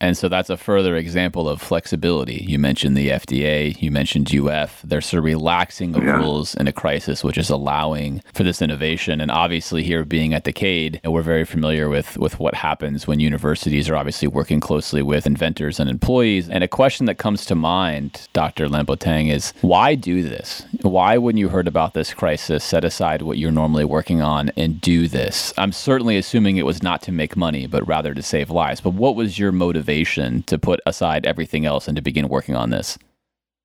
And 0.00 0.16
so 0.16 0.28
that's 0.28 0.48
a 0.48 0.56
further 0.56 0.96
example 0.96 1.48
of 1.48 1.60
flexibility. 1.60 2.44
You 2.46 2.58
mentioned 2.58 2.96
the 2.96 3.08
FDA, 3.08 3.80
you 3.82 3.90
mentioned 3.90 4.32
UF. 4.32 4.80
They're 4.82 5.00
sort 5.00 5.18
of 5.18 5.24
relaxing 5.24 5.90
the 5.90 6.00
yeah. 6.00 6.18
rules 6.18 6.54
in 6.54 6.68
a 6.68 6.72
crisis, 6.72 7.24
which 7.24 7.36
is 7.36 7.50
allowing 7.50 8.22
for 8.32 8.44
this 8.44 8.62
innovation. 8.62 9.20
And 9.20 9.30
obviously, 9.30 9.82
here 9.82 10.04
being 10.04 10.34
at 10.34 10.44
the 10.44 10.52
CADE, 10.52 11.00
we're 11.04 11.22
very 11.22 11.44
familiar 11.44 11.88
with, 11.88 12.16
with 12.16 12.38
what 12.38 12.54
happens 12.54 13.08
when 13.08 13.18
universities 13.18 13.90
are 13.90 13.96
obviously 13.96 14.28
working 14.28 14.60
closely 14.60 15.02
with 15.02 15.26
inventors 15.26 15.80
and 15.80 15.90
employees. 15.90 16.48
And 16.48 16.62
a 16.62 16.68
question 16.68 17.06
that 17.06 17.18
comes 17.18 17.44
to 17.46 17.56
mind, 17.56 18.28
Dr. 18.32 18.68
Lampotang, 18.68 19.32
is 19.32 19.52
why 19.62 19.96
do 19.96 20.22
this? 20.22 20.64
Why, 20.82 21.18
when 21.18 21.36
you 21.36 21.48
heard 21.48 21.66
about 21.66 21.94
this 21.94 22.14
crisis, 22.14 22.62
set 22.62 22.84
aside 22.84 23.22
what 23.22 23.38
you're 23.38 23.50
normally 23.50 23.84
working 23.84 24.22
on 24.22 24.50
and 24.56 24.80
do 24.80 25.08
this? 25.08 25.52
I'm 25.58 25.72
certainly 25.72 26.16
assuming 26.16 26.56
it 26.56 26.66
was 26.66 26.84
not 26.84 27.02
to 27.02 27.12
make 27.12 27.36
money, 27.36 27.66
but 27.66 27.86
rather 27.88 28.14
to 28.14 28.22
save 28.22 28.48
lives. 28.48 28.80
But 28.80 28.94
what 28.94 29.16
was 29.16 29.40
your 29.40 29.50
motivation? 29.50 29.87
Motivation 29.88 30.42
to 30.44 30.58
put 30.58 30.80
aside 30.86 31.26
everything 31.26 31.64
else 31.64 31.88
and 31.88 31.96
to 31.96 32.02
begin 32.02 32.28
working 32.28 32.54
on 32.54 32.70
this? 32.70 32.98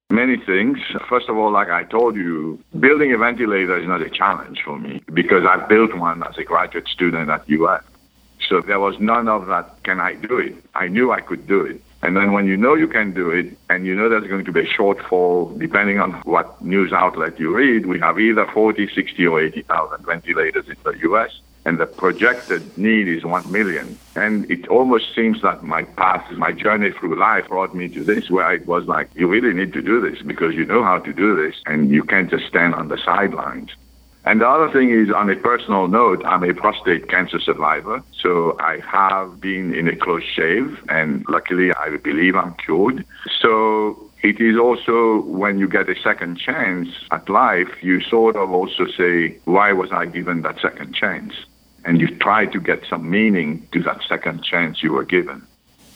Many 0.10 0.38
things. 0.38 0.78
First 1.10 1.28
of 1.30 1.38
all, 1.38 1.52
like 1.52 1.70
I 1.70 1.84
told 1.84 2.16
you, 2.16 2.60
building 2.80 3.14
a 3.14 3.18
ventilator 3.18 3.78
is 3.78 3.88
not 3.88 4.02
a 4.02 4.10
challenge 4.10 4.62
for 4.64 4.78
me 4.80 5.02
because 5.14 5.44
I 5.46 5.66
built 5.68 5.94
one 5.98 6.24
as 6.24 6.38
a 6.38 6.44
graduate 6.44 6.88
student 6.88 7.30
at 7.30 7.42
UF. 7.50 7.84
So 8.48 8.62
there 8.62 8.80
was 8.80 8.96
none 9.00 9.28
of 9.28 9.48
that, 9.48 9.84
can 9.84 10.00
I 10.00 10.16
do 10.16 10.38
it? 10.38 10.56
I 10.76 10.88
knew 10.88 11.12
I 11.12 11.22
could 11.22 11.48
do 11.48 11.62
it. 11.66 11.82
And 12.04 12.16
then 12.18 12.34
when 12.34 12.46
you 12.46 12.58
know 12.58 12.76
you 12.76 12.88
can 12.88 13.14
do 13.14 13.32
it 13.32 13.58
and 13.70 13.86
you 13.86 13.96
know 13.96 14.10
there's 14.10 14.28
going 14.28 14.46
to 14.46 14.52
be 14.52 14.62
a 14.62 14.74
shortfall, 14.78 15.58
depending 15.58 16.00
on 16.00 16.12
what 16.24 16.62
news 16.62 16.92
outlet 16.92 17.40
you 17.40 17.56
read, 17.56 17.86
we 17.86 18.00
have 18.00 18.20
either 18.20 18.46
40, 18.54 18.90
60, 18.94 19.28
or 19.28 19.42
80,000 19.42 20.06
ventilators 20.06 20.68
in 20.68 20.76
the 20.84 20.96
US 21.10 21.32
and 21.66 21.80
the 21.80 21.86
projected 21.86 22.78
need 22.78 23.08
is 23.08 23.24
1 23.24 23.52
million. 23.52 23.98
And 24.16 24.50
it 24.52 24.68
almost 24.68 25.16
seems 25.16 25.42
that 25.42 25.64
my 25.64 25.84
path, 25.84 26.30
my 26.34 26.52
journey 26.52 26.92
through 26.92 27.20
life 27.20 27.48
brought 27.48 27.74
me 27.76 27.88
to 27.90 28.04
this 28.04 28.30
where 28.30 28.54
it 28.54 28.68
was 28.68 28.86
like, 28.86 29.10
you 29.16 29.28
really 29.28 29.54
need 29.54 29.74
to 29.74 29.82
do 29.82 30.02
this 30.02 30.22
because 30.22 30.54
you 30.56 30.66
know 30.66 30.84
how 30.84 31.00
to 31.00 31.14
do 31.14 31.36
this 31.36 31.56
and 31.66 31.90
you 31.90 32.04
can't 32.04 32.30
just 32.30 32.48
stand 32.48 32.76
on 32.76 32.90
the 32.90 32.98
sidelines. 32.98 33.70
And 34.26 34.40
the 34.40 34.48
other 34.48 34.72
thing 34.72 34.90
is, 34.90 35.12
on 35.12 35.30
a 35.30 35.36
personal 35.36 35.88
note, 35.88 36.24
I'm 36.26 36.44
a 36.44 36.54
prostate 36.54 37.10
cancer 37.10 37.40
survivor. 37.40 38.02
So 38.22 38.56
I 38.60 38.80
have 38.80 39.42
been 39.42 39.76
in 39.76 39.90
a 39.90 39.96
close 39.98 40.24
shave, 40.24 40.82
and 40.88 41.26
luckily, 41.28 41.74
I 41.74 41.98
believe 41.98 42.38
I'm 42.38 42.54
cured. 42.54 43.06
So 43.42 44.10
it 44.22 44.40
is 44.40 44.58
also 44.58 45.22
when 45.24 45.60
you 45.60 45.68
get 45.68 45.90
a 45.90 45.96
second 46.02 46.38
chance 46.38 46.88
at 47.12 47.28
life, 47.28 47.68
you 47.82 48.00
sort 48.00 48.38
of 48.38 48.52
also 48.52 48.88
say, 48.98 49.38
why 49.44 49.74
was 49.74 49.92
I 49.92 50.06
given 50.06 50.42
that 50.44 50.62
second 50.62 50.96
chance? 50.96 51.34
And 51.86 52.00
you 52.00 52.08
try 52.20 52.46
to 52.46 52.60
get 52.60 52.84
some 52.90 53.10
meaning 53.10 53.68
to 53.72 53.82
that 53.84 54.02
second 54.08 54.44
chance 54.44 54.82
you 54.82 54.92
were 54.92 55.06
given. 55.06 55.46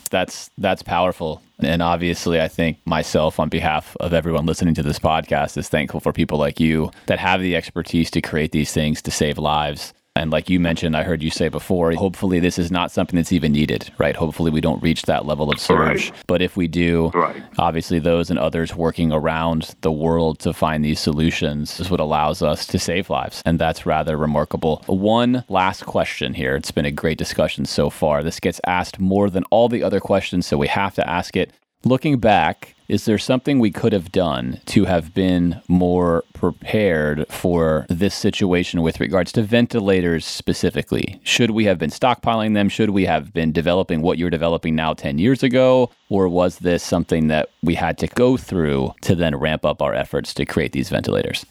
That's 0.09 0.49
that's 0.57 0.83
powerful. 0.83 1.41
And 1.59 1.81
obviously, 1.81 2.39
I 2.39 2.47
think 2.47 2.77
myself, 2.85 3.39
on 3.39 3.49
behalf 3.49 3.97
of 3.99 4.13
everyone 4.13 4.45
listening 4.45 4.75
to 4.75 4.83
this 4.83 4.99
podcast, 4.99 5.57
is 5.57 5.69
thankful 5.69 5.99
for 5.99 6.13
people 6.13 6.37
like 6.37 6.59
you 6.59 6.91
that 7.07 7.19
have 7.19 7.41
the 7.41 7.55
expertise 7.55 8.11
to 8.11 8.21
create 8.21 8.51
these 8.51 8.71
things 8.71 9.01
to 9.01 9.11
save 9.11 9.37
lives. 9.37 9.93
And 10.17 10.31
like 10.31 10.49
you 10.49 10.59
mentioned, 10.59 10.97
I 10.97 11.03
heard 11.03 11.21
you 11.21 11.29
say 11.29 11.47
before, 11.47 11.91
hopefully 11.93 12.39
this 12.39 12.57
is 12.57 12.71
not 12.71 12.91
something 12.91 13.17
that's 13.17 13.31
even 13.31 13.51
needed, 13.51 13.91
right? 13.97 14.15
Hopefully 14.15 14.51
we 14.51 14.61
don't 14.61 14.81
reach 14.81 15.03
that 15.03 15.25
level 15.25 15.51
of 15.51 15.59
surge. 15.59 16.09
Right. 16.09 16.23
But 16.27 16.41
if 16.41 16.57
we 16.57 16.67
do, 16.67 17.09
right. 17.13 17.41
obviously 17.57 17.99
those 17.99 18.29
and 18.29 18.39
others 18.39 18.75
working 18.75 19.11
around 19.11 19.75
the 19.81 19.91
world 19.91 20.39
to 20.39 20.53
find 20.53 20.83
these 20.83 20.99
solutions 20.99 21.79
is 21.79 21.89
what 21.89 21.99
allows 21.99 22.41
us 22.41 22.65
to 22.67 22.79
save 22.79 23.09
lives. 23.09 23.41
And 23.45 23.59
that's 23.59 23.85
rather 23.85 24.17
remarkable. 24.17 24.83
One 24.87 25.43
last 25.49 25.85
question 25.85 26.33
here. 26.33 26.55
It's 26.55 26.71
been 26.71 26.85
a 26.85 26.91
great 26.91 27.17
discussion 27.17 27.65
so 27.65 27.89
far. 27.89 28.23
This 28.23 28.39
gets 28.39 28.59
asked 28.65 28.99
more 28.99 29.29
than 29.29 29.43
all 29.51 29.69
the 29.69 29.83
other 29.83 29.99
questions, 29.99 30.47
so 30.47 30.57
we 30.57 30.67
have 30.67 30.95
to 30.95 31.09
ask 31.09 31.37
it. 31.37 31.51
Looking 31.83 32.19
back, 32.19 32.73
is 32.87 33.05
there 33.05 33.17
something 33.17 33.59
we 33.59 33.71
could 33.71 33.91
have 33.91 34.11
done 34.11 34.61
to 34.67 34.85
have 34.85 35.13
been 35.13 35.61
more 35.67 36.23
prepared 36.33 37.25
for 37.29 37.85
this 37.89 38.15
situation 38.15 38.81
with 38.81 38.99
regards 38.99 39.31
to 39.33 39.41
ventilators 39.41 40.25
specifically? 40.25 41.19
Should 41.23 41.51
we 41.51 41.65
have 41.65 41.77
been 41.77 41.89
stockpiling 41.89 42.53
them? 42.53 42.69
Should 42.69 42.91
we 42.91 43.05
have 43.05 43.33
been 43.33 43.51
developing 43.51 44.01
what 44.01 44.17
you're 44.17 44.29
developing 44.29 44.75
now 44.75 44.93
10 44.93 45.19
years 45.19 45.43
ago? 45.43 45.91
Or 46.09 46.29
was 46.29 46.59
this 46.59 46.81
something 46.81 47.27
that 47.27 47.49
we 47.61 47.75
had 47.75 47.97
to 47.97 48.07
go 48.07 48.37
through 48.37 48.93
to 49.01 49.15
then 49.15 49.35
ramp 49.35 49.65
up 49.65 49.81
our 49.81 49.93
efforts 49.93 50.33
to 50.35 50.45
create 50.45 50.71
these 50.71 50.89
ventilators? 50.89 51.45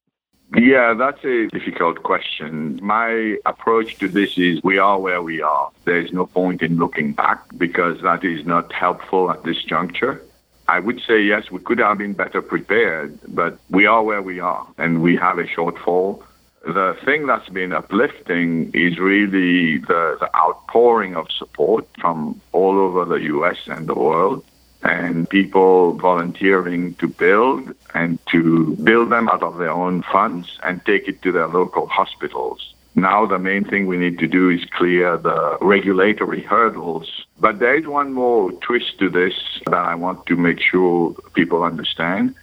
Yeah, 0.57 0.95
that's 0.95 1.23
a 1.25 1.49
difficult 1.49 2.03
question. 2.05 2.79
My 2.81 3.37
approach 3.45 3.99
to 3.99 4.09
this 4.09 4.39
is 4.39 4.63
we 4.63 4.79
are 4.79 4.99
where 4.99 5.21
we 5.21 5.43
are. 5.43 5.71
There's 5.85 6.13
no 6.13 6.27
point 6.27 6.63
in 6.63 6.79
looking 6.79 7.13
back 7.13 7.43
because 7.59 8.01
that 8.03 8.25
is 8.25 8.47
not 8.47 8.73
helpful 8.73 9.31
at 9.31 9.43
this 9.43 9.63
juncture. 9.65 10.23
I 10.69 10.81
would 10.81 11.01
say 11.07 11.21
yes, 11.23 11.51
we 11.51 11.61
could 11.61 11.79
have 11.79 11.99
been 11.99 12.13
better 12.13 12.43
prepared, 12.43 13.19
but 13.29 13.59
we 13.71 13.87
are 13.87 14.03
where 14.03 14.23
we 14.23 14.41
are 14.41 14.67
and 14.79 15.03
we 15.03 15.17
have 15.17 15.39
a 15.39 15.45
shortfall. 15.45 16.23
The 16.65 16.97
thing 17.05 17.27
that's 17.27 17.49
been 17.49 17.73
uplifting 17.73 18.73
is 18.75 18.99
really 18.99 19.79
the, 19.79 20.17
the 20.19 20.29
outpouring 20.35 21.15
of 21.15 21.31
support 21.31 21.87
from 22.01 22.41
all 22.53 22.79
over 22.79 23.05
the 23.05 23.23
US 23.37 23.59
and 23.69 23.87
the 23.87 23.95
world 23.95 24.45
and 24.83 25.29
people 25.29 25.93
volunteering 25.93 26.95
to 26.95 27.09
build 27.09 27.75
and 27.95 28.19
to 28.27 28.75
build 28.77 29.11
them 29.11 29.29
out 29.29 29.43
of 29.43 29.59
their 29.59 29.71
own 29.71 30.03
funds 30.03 30.59
and 30.63 30.85
take 30.85 31.09
it 31.09 31.23
to 31.23 31.33
their 31.33 31.49
local 31.49 31.87
hospitals. 31.87 32.75
Now 32.97 33.27
the 33.27 33.39
main 33.39 33.65
thing 33.65 33.87
we 33.87 33.99
need 33.99 34.19
to 34.21 34.27
do 34.27 34.49
is 34.49 34.65
clear 34.73 35.19
the 35.19 35.59
regulatory 35.61 36.41
hurdles. 36.41 37.27
But 37.39 37.59
there 37.59 37.77
is 37.77 37.87
one 37.87 38.15
more 38.15 38.51
twist 38.53 38.99
to 39.01 39.11
this 39.11 39.35
that 39.67 39.75
I 39.75 39.95
want 39.95 40.25
to 40.27 40.37
make 40.37 40.61
sure 40.61 41.15
people 41.35 41.63
understand. 41.63 42.35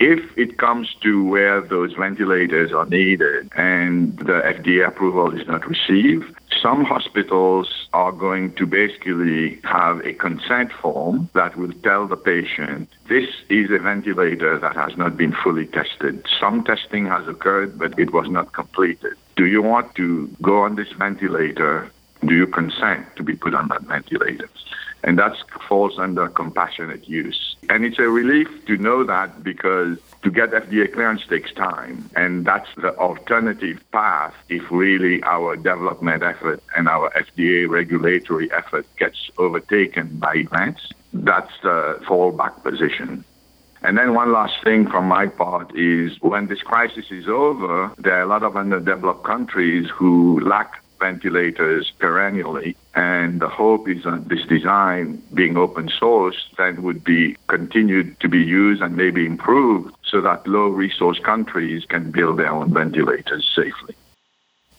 If 0.00 0.36
it 0.36 0.58
comes 0.58 0.92
to 1.02 1.24
where 1.24 1.60
those 1.60 1.92
ventilators 1.94 2.72
are 2.72 2.84
needed 2.84 3.48
and 3.56 4.18
the 4.18 4.42
FDA 4.44 4.86
approval 4.86 5.32
is 5.38 5.46
not 5.46 5.66
received, 5.66 6.34
some 6.60 6.84
hospitals 6.84 7.88
are 7.92 8.12
going 8.12 8.54
to 8.54 8.66
basically 8.66 9.60
have 9.62 10.04
a 10.04 10.12
consent 10.14 10.72
form 10.72 11.30
that 11.34 11.56
will 11.56 11.72
tell 11.84 12.08
the 12.08 12.16
patient 12.16 12.88
this 13.08 13.28
is 13.48 13.70
a 13.70 13.78
ventilator 13.78 14.58
that 14.58 14.74
has 14.74 14.96
not 14.96 15.16
been 15.16 15.32
fully 15.32 15.66
tested. 15.66 16.26
Some 16.40 16.64
testing 16.64 17.06
has 17.06 17.28
occurred, 17.28 17.78
but 17.78 17.96
it 17.98 18.12
was 18.12 18.28
not 18.28 18.52
completed. 18.52 19.16
Do 19.36 19.46
you 19.46 19.62
want 19.62 19.94
to 19.96 20.28
go 20.40 20.62
on 20.62 20.76
this 20.76 20.90
ventilator? 20.92 21.90
Do 22.24 22.34
you 22.34 22.46
consent 22.46 23.14
to 23.16 23.22
be 23.22 23.36
put 23.36 23.54
on 23.54 23.68
that 23.68 23.82
ventilator? 23.82 24.48
And 25.04 25.18
that 25.18 25.36
falls 25.68 25.98
under 25.98 26.26
compassionate 26.28 27.06
use. 27.06 27.54
And 27.68 27.84
it's 27.84 27.98
a 27.98 28.08
relief 28.08 28.48
to 28.66 28.76
know 28.78 29.04
that 29.04 29.44
because 29.44 29.98
to 30.22 30.30
get 30.30 30.50
FDA 30.50 30.92
clearance 30.92 31.24
takes 31.26 31.52
time. 31.52 32.08
And 32.16 32.44
that's 32.44 32.68
the 32.76 32.96
alternative 32.96 33.84
path 33.92 34.34
if 34.48 34.68
really 34.70 35.22
our 35.22 35.54
development 35.54 36.22
effort 36.22 36.62
and 36.76 36.88
our 36.88 37.10
FDA 37.10 37.68
regulatory 37.68 38.50
effort 38.52 38.86
gets 38.96 39.30
overtaken 39.36 40.16
by 40.16 40.34
events. 40.36 40.80
That's 41.12 41.52
the 41.62 42.00
fallback 42.04 42.62
position. 42.62 43.24
And 43.86 43.96
then 43.96 44.14
one 44.14 44.32
last 44.32 44.64
thing 44.64 44.88
from 44.88 45.06
my 45.06 45.28
part 45.28 45.72
is 45.76 46.20
when 46.20 46.48
this 46.48 46.60
crisis 46.60 47.12
is 47.12 47.28
over, 47.28 47.92
there 47.98 48.18
are 48.18 48.22
a 48.22 48.26
lot 48.26 48.42
of 48.42 48.56
underdeveloped 48.56 49.22
countries 49.22 49.88
who 49.88 50.40
lack 50.40 50.82
ventilators 50.98 51.92
perennially. 52.00 52.76
And 52.96 53.38
the 53.38 53.48
hope 53.48 53.88
is 53.88 54.02
that 54.02 54.28
this 54.28 54.44
design, 54.46 55.22
being 55.32 55.56
open 55.56 55.88
source, 55.88 56.48
then 56.58 56.82
would 56.82 57.04
be 57.04 57.36
continued 57.46 58.18
to 58.18 58.28
be 58.28 58.42
used 58.42 58.82
and 58.82 58.96
maybe 58.96 59.24
improved 59.24 59.94
so 60.02 60.20
that 60.20 60.48
low 60.48 60.66
resource 60.66 61.20
countries 61.20 61.84
can 61.84 62.10
build 62.10 62.40
their 62.40 62.50
own 62.50 62.74
ventilators 62.74 63.48
safely. 63.54 63.94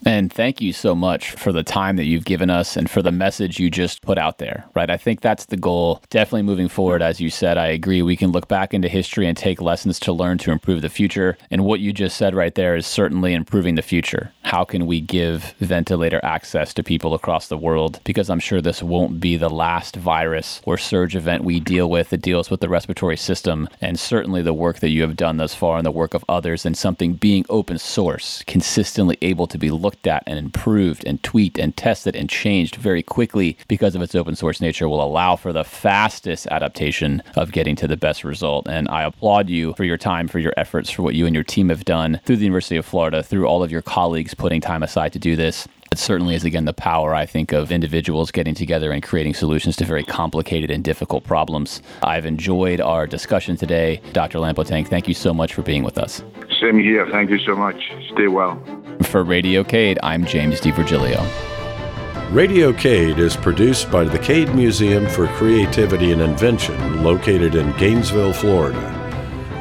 And 0.06 0.32
thank 0.32 0.62
you 0.62 0.74
so 0.74 0.96
much 0.96 1.32
for 1.32 1.52
the 1.52 1.64
time 1.64 1.96
that 1.98 2.06
you've 2.06 2.26
given 2.26 2.50
us 2.50 2.78
and 2.78 2.90
for 2.90 3.02
the 3.02 3.12
message 3.12 3.60
you 3.60 3.70
just 3.70 4.02
put 4.02 4.18
out 4.18 4.38
there, 4.38 4.66
right? 4.76 4.90
I 4.90 4.98
think 4.98 5.22
that's 5.22 5.46
the 5.46 5.58
goal. 5.58 6.02
Definitely 6.10 6.44
moving 6.44 6.70
forward, 6.70 7.02
as 7.02 7.20
you 7.20 7.30
said, 7.30 7.58
I 7.58 7.68
agree. 7.68 8.02
We 8.02 8.16
can 8.16 8.32
look 8.32 8.48
back 8.48 8.74
into 8.74 8.88
history 8.88 9.28
and 9.28 9.36
take 9.36 9.62
lessons 9.62 10.00
to 10.02 10.14
learn 10.14 10.38
to 10.40 10.52
improve 10.52 10.82
the 10.82 10.90
future. 10.90 11.38
And 11.52 11.66
what 11.66 11.80
you 11.80 11.92
just 11.92 12.16
said 12.18 12.36
right 12.36 12.54
there 12.54 12.76
is 12.76 12.86
certainly 12.86 13.34
improving 13.34 13.76
the 13.76 13.82
future. 13.82 14.32
How 14.48 14.64
can 14.64 14.86
we 14.86 15.02
give 15.02 15.56
ventilator 15.60 16.22
access 16.24 16.74
to 16.76 16.82
people 16.82 17.14
across 17.14 17.50
the 17.50 17.58
world? 17.58 18.00
Because 18.06 18.30
I'm 18.30 18.40
sure 18.40 18.62
this 18.62 18.82
won't 18.82 19.20
be 19.20 19.36
the 19.36 19.50
last 19.50 19.98
virus 19.98 20.62
or 20.64 20.78
surge 20.78 21.18
event 21.18 21.44
we 21.44 21.60
deal 21.60 21.90
with 21.90 22.12
that 22.12 22.22
deals 22.22 22.50
with 22.50 22.62
the 22.62 22.70
respiratory 22.70 23.18
system. 23.18 23.68
And 23.82 24.00
certainly 24.00 24.42
the 24.42 24.54
work 24.54 24.80
that 24.80 24.92
you 24.92 25.02
have 25.02 25.18
done 25.18 25.36
thus 25.36 25.54
far 25.54 25.76
and 25.76 25.86
the 25.86 25.92
work 25.92 26.14
of 26.14 26.24
others 26.30 26.66
and 26.66 26.78
something 26.78 27.16
being 27.16 27.46
open 27.50 27.78
source, 27.78 28.42
consistently 28.48 29.18
able 29.22 29.48
to 29.48 29.58
be 29.58 29.70
looked 29.70 30.08
at 30.08 30.24
and 30.26 30.40
improved 30.40 31.04
and 31.06 31.22
tweaked 31.22 31.60
and 31.60 31.76
tested 31.76 32.16
and 32.16 32.30
changed 32.30 32.78
very 32.78 33.04
quickly 33.04 33.58
because 33.68 33.96
of 33.96 34.02
its 34.02 34.16
open 34.16 34.38
source 34.38 34.62
nature 34.62 34.88
will 34.88 35.04
allow 35.04 35.36
for 35.36 35.52
the 35.52 35.66
fastest 35.66 36.48
adaptation 36.48 37.22
of 37.36 37.52
getting 37.52 37.76
to 37.76 37.86
the 37.86 37.98
best 37.98 38.24
result. 38.24 38.66
And 38.70 38.88
I 38.88 39.04
applaud 39.04 39.50
you 39.50 39.74
for 39.74 39.84
your 39.84 39.98
time, 39.98 40.30
for 40.30 40.40
your 40.40 40.54
efforts, 40.56 40.90
for 40.90 41.02
what 41.02 41.16
you 41.16 41.26
and 41.26 41.36
your 41.36 41.44
team 41.44 41.68
have 41.68 41.84
done 41.84 42.22
through 42.24 42.38
the 42.38 42.46
University 42.46 42.78
of 42.78 42.86
Florida, 42.86 43.22
through 43.22 43.46
all 43.46 43.62
of 43.62 43.74
your 43.74 43.82
colleagues 43.82 44.36
putting 44.38 44.62
time 44.62 44.84
aside 44.84 45.14
to 45.14 45.20
do 45.20 45.36
this. 45.36 45.68
It 45.92 45.98
certainly 45.98 46.36
is, 46.36 46.44
again, 46.44 46.66
the 46.66 46.74
power, 46.74 47.16
I 47.16 47.26
think, 47.26 47.52
of 47.54 47.72
individuals 47.72 48.30
getting 48.32 48.54
together 48.54 48.92
and 48.92 49.02
creating 49.02 49.34
solutions 49.34 49.76
to 49.78 49.86
very 49.86 50.04
complicated 50.04 50.70
and 50.70 50.84
difficult 50.84 51.24
problems. 51.24 51.82
I've 52.04 52.26
enjoyed 52.26 52.82
our 52.82 53.08
discussion 53.08 53.58
today. 53.58 54.02
Dr. 54.14 54.40
Lampotang, 54.40 54.88
thank 54.88 55.08
you 55.08 55.14
so 55.14 55.34
much 55.34 55.54
for 55.54 55.62
being 55.62 55.84
with 55.84 55.98
us. 55.98 56.22
Same 56.62 56.80
here. 56.80 57.08
Thank 57.10 57.30
you 57.30 57.40
so 57.40 57.56
much. 57.56 57.92
Stay 58.14 58.28
well. 58.28 58.62
For 59.04 59.24
Radio 59.24 59.64
Cade, 59.64 59.98
I'm 60.04 60.26
James 60.26 60.60
DiVirgilio. 60.60 61.26
Radio 62.32 62.74
Cade 62.74 63.20
is 63.20 63.38
produced 63.38 63.90
by 63.90 64.04
the 64.04 64.20
Cade 64.20 64.54
Museum 64.54 65.08
for 65.08 65.28
Creativity 65.28 66.12
and 66.12 66.22
Invention, 66.22 67.02
located 67.02 67.56
in 67.56 67.72
Gainesville, 67.78 68.34
Florida. 68.34 68.94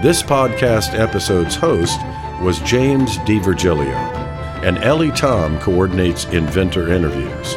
This 0.02 0.20
podcast 0.20 0.98
episode's 0.98 1.54
host 1.54 2.00
was 2.42 2.58
James 2.60 3.18
DiVirgilio, 3.18 4.15
and 4.64 4.78
Ellie 4.78 5.10
Tom 5.10 5.58
coordinates 5.60 6.24
inventor 6.26 6.92
interviews. 6.92 7.54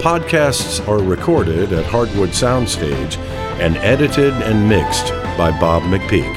Podcasts 0.00 0.86
are 0.86 1.02
recorded 1.02 1.72
at 1.72 1.84
Hardwood 1.86 2.30
Soundstage 2.30 3.16
and 3.60 3.76
edited 3.78 4.32
and 4.34 4.68
mixed 4.68 5.10
by 5.36 5.50
Bob 5.58 5.82
McPeak. 5.84 6.36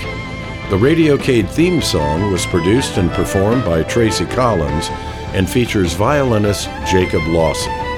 The 0.70 0.78
Radiocade 0.78 1.50
theme 1.50 1.82
song 1.82 2.32
was 2.32 2.46
produced 2.46 2.98
and 2.98 3.12
performed 3.12 3.66
by 3.66 3.84
Tracy 3.84 4.26
Collins 4.26 4.88
and 5.34 5.50
features 5.50 5.94
violinist 5.94 6.70
Jacob 6.86 7.22
Lawson. 7.28 7.89